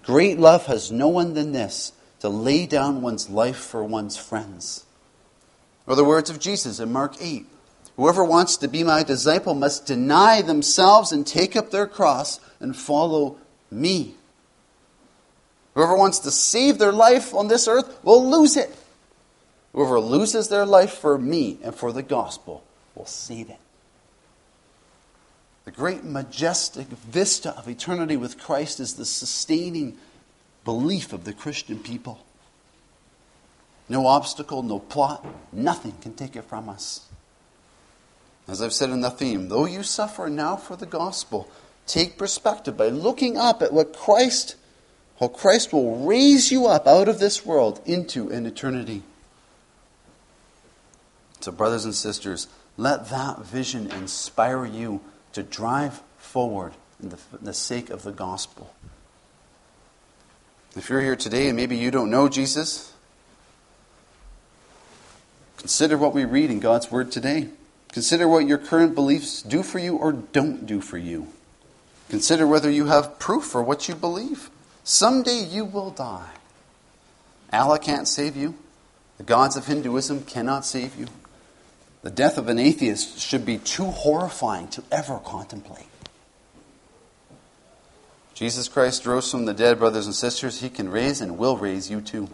Great 0.04 0.38
love 0.38 0.66
has 0.66 0.92
no 0.92 1.08
one 1.08 1.34
than 1.34 1.52
this, 1.52 1.92
to 2.20 2.28
lay 2.28 2.66
down 2.66 3.02
one's 3.02 3.28
life 3.28 3.56
for 3.56 3.82
one's 3.82 4.16
friends. 4.16 4.84
Or 5.86 5.96
the 5.96 6.04
words 6.04 6.30
of 6.30 6.38
Jesus 6.38 6.78
in 6.78 6.92
Mark 6.92 7.16
8. 7.20 7.46
Whoever 8.00 8.24
wants 8.24 8.56
to 8.56 8.66
be 8.66 8.82
my 8.82 9.02
disciple 9.02 9.52
must 9.52 9.84
deny 9.84 10.40
themselves 10.40 11.12
and 11.12 11.26
take 11.26 11.54
up 11.54 11.70
their 11.70 11.86
cross 11.86 12.40
and 12.58 12.74
follow 12.74 13.36
me. 13.70 14.14
Whoever 15.74 15.94
wants 15.94 16.20
to 16.20 16.30
save 16.30 16.78
their 16.78 16.92
life 16.92 17.34
on 17.34 17.48
this 17.48 17.68
earth 17.68 18.02
will 18.02 18.30
lose 18.30 18.56
it. 18.56 18.74
Whoever 19.74 20.00
loses 20.00 20.48
their 20.48 20.64
life 20.64 20.94
for 20.94 21.18
me 21.18 21.58
and 21.62 21.74
for 21.74 21.92
the 21.92 22.02
gospel 22.02 22.64
will 22.94 23.04
save 23.04 23.50
it. 23.50 23.60
The 25.66 25.70
great 25.70 26.02
majestic 26.02 26.86
vista 26.86 27.54
of 27.54 27.68
eternity 27.68 28.16
with 28.16 28.38
Christ 28.38 28.80
is 28.80 28.94
the 28.94 29.04
sustaining 29.04 29.98
belief 30.64 31.12
of 31.12 31.24
the 31.24 31.34
Christian 31.34 31.78
people. 31.78 32.24
No 33.90 34.06
obstacle, 34.06 34.62
no 34.62 34.78
plot, 34.78 35.22
nothing 35.52 35.92
can 36.00 36.14
take 36.14 36.34
it 36.34 36.44
from 36.44 36.70
us. 36.70 37.04
As 38.50 38.60
I've 38.60 38.72
said 38.72 38.90
in 38.90 39.00
the 39.00 39.10
theme, 39.10 39.48
though 39.48 39.64
you 39.64 39.84
suffer 39.84 40.28
now 40.28 40.56
for 40.56 40.74
the 40.74 40.84
gospel, 40.84 41.48
take 41.86 42.18
perspective 42.18 42.76
by 42.76 42.88
looking 42.88 43.36
up 43.38 43.62
at 43.62 43.72
what 43.72 43.96
Christ, 43.96 44.56
how 45.20 45.28
Christ 45.28 45.72
will 45.72 46.04
raise 46.04 46.50
you 46.50 46.66
up 46.66 46.88
out 46.88 47.06
of 47.06 47.20
this 47.20 47.46
world 47.46 47.80
into 47.86 48.28
an 48.28 48.46
eternity. 48.46 49.04
So, 51.38 51.52
brothers 51.52 51.84
and 51.84 51.94
sisters, 51.94 52.48
let 52.76 53.08
that 53.10 53.38
vision 53.38 53.88
inspire 53.92 54.66
you 54.66 55.00
to 55.32 55.44
drive 55.44 56.02
forward 56.18 56.72
in 57.00 57.10
the, 57.10 57.18
in 57.38 57.44
the 57.44 57.54
sake 57.54 57.88
of 57.88 58.02
the 58.02 58.10
gospel. 58.10 58.74
If 60.74 60.90
you're 60.90 61.00
here 61.00 61.14
today 61.14 61.46
and 61.46 61.56
maybe 61.56 61.76
you 61.76 61.92
don't 61.92 62.10
know 62.10 62.28
Jesus, 62.28 62.92
consider 65.56 65.96
what 65.96 66.12
we 66.12 66.24
read 66.24 66.50
in 66.50 66.58
God's 66.58 66.90
Word 66.90 67.12
today. 67.12 67.48
Consider 67.92 68.28
what 68.28 68.46
your 68.46 68.58
current 68.58 68.94
beliefs 68.94 69.42
do 69.42 69.62
for 69.62 69.78
you 69.78 69.96
or 69.96 70.12
don't 70.12 70.66
do 70.66 70.80
for 70.80 70.98
you. 70.98 71.28
Consider 72.08 72.46
whether 72.46 72.70
you 72.70 72.86
have 72.86 73.18
proof 73.18 73.44
for 73.44 73.62
what 73.62 73.88
you 73.88 73.94
believe. 73.94 74.50
Someday 74.84 75.44
you 75.44 75.64
will 75.64 75.90
die. 75.90 76.30
Allah 77.52 77.78
can't 77.78 78.06
save 78.06 78.36
you. 78.36 78.54
The 79.18 79.24
gods 79.24 79.56
of 79.56 79.66
Hinduism 79.66 80.24
cannot 80.24 80.64
save 80.64 80.98
you. 80.98 81.06
The 82.02 82.10
death 82.10 82.38
of 82.38 82.48
an 82.48 82.58
atheist 82.58 83.18
should 83.18 83.44
be 83.44 83.58
too 83.58 83.86
horrifying 83.86 84.68
to 84.68 84.82
ever 84.90 85.18
contemplate. 85.18 85.86
Jesus 88.34 88.68
Christ 88.68 89.04
rose 89.04 89.30
from 89.30 89.44
the 89.44 89.52
dead, 89.52 89.78
brothers 89.78 90.06
and 90.06 90.14
sisters. 90.14 90.60
He 90.60 90.70
can 90.70 90.88
raise 90.88 91.20
and 91.20 91.36
will 91.36 91.58
raise 91.58 91.90
you 91.90 92.00
too. 92.00 92.30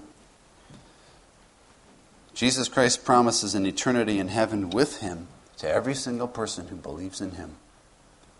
Jesus 2.32 2.68
Christ 2.68 3.04
promises 3.04 3.54
an 3.54 3.66
eternity 3.66 4.20
in 4.20 4.28
heaven 4.28 4.70
with 4.70 5.00
him 5.00 5.26
to 5.58 5.68
every 5.68 5.94
single 5.94 6.28
person 6.28 6.68
who 6.68 6.76
believes 6.76 7.20
in 7.20 7.32
him. 7.32 7.56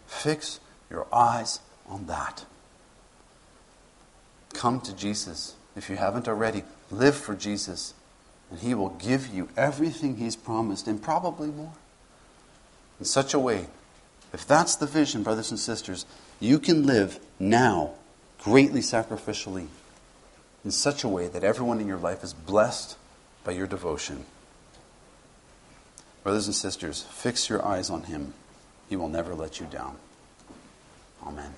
Fix 0.07 0.61
your 0.91 1.07
eyes 1.13 1.61
on 1.89 2.07
that. 2.07 2.45
Come 4.55 4.81
to 4.83 4.95
Jesus. 4.95 5.55
If 5.77 5.91
you 5.91 5.97
haven't 5.97 6.29
already, 6.29 6.65
live 6.91 7.17
for 7.17 7.35
Jesus. 7.35 7.95
And 8.51 8.61
He 8.61 8.75
will 8.75 8.91
give 8.91 9.29
you 9.29 9.49
everything 9.57 10.17
He's 10.17 10.37
promised 10.37 10.87
and 10.87 11.03
probably 11.03 11.49
more. 11.49 11.73
In 12.99 13.05
such 13.05 13.35
a 13.35 13.39
way, 13.39 13.67
if 14.33 14.47
that's 14.47 14.77
the 14.77 14.87
vision, 14.87 15.23
brothers 15.23 15.51
and 15.51 15.61
sisters, 15.61 16.07
you 16.41 16.59
can 16.59 16.87
live 16.87 17.19
now 17.39 17.93
greatly 18.39 18.81
sacrificially 18.81 19.67
in 20.65 20.71
such 20.71 21.05
a 21.05 21.09
way 21.09 21.29
that 21.29 21.45
everyone 21.45 21.81
in 21.81 21.87
your 21.87 21.99
life 21.99 22.25
is 22.25 22.33
blessed 22.33 22.97
by 23.45 23.53
your 23.53 23.67
devotion. 23.67 24.25
Brothers 26.27 26.49
and 26.49 26.57
sisters, 26.57 27.03
fix 27.03 27.49
your 27.49 27.65
eyes 27.65 27.89
on 27.89 28.03
Him. 28.03 28.35
He 28.89 28.97
will 28.97 29.09
never 29.09 29.33
let 29.33 29.61
you 29.61 29.67
down. 29.67 29.95
Amen. 31.25 31.55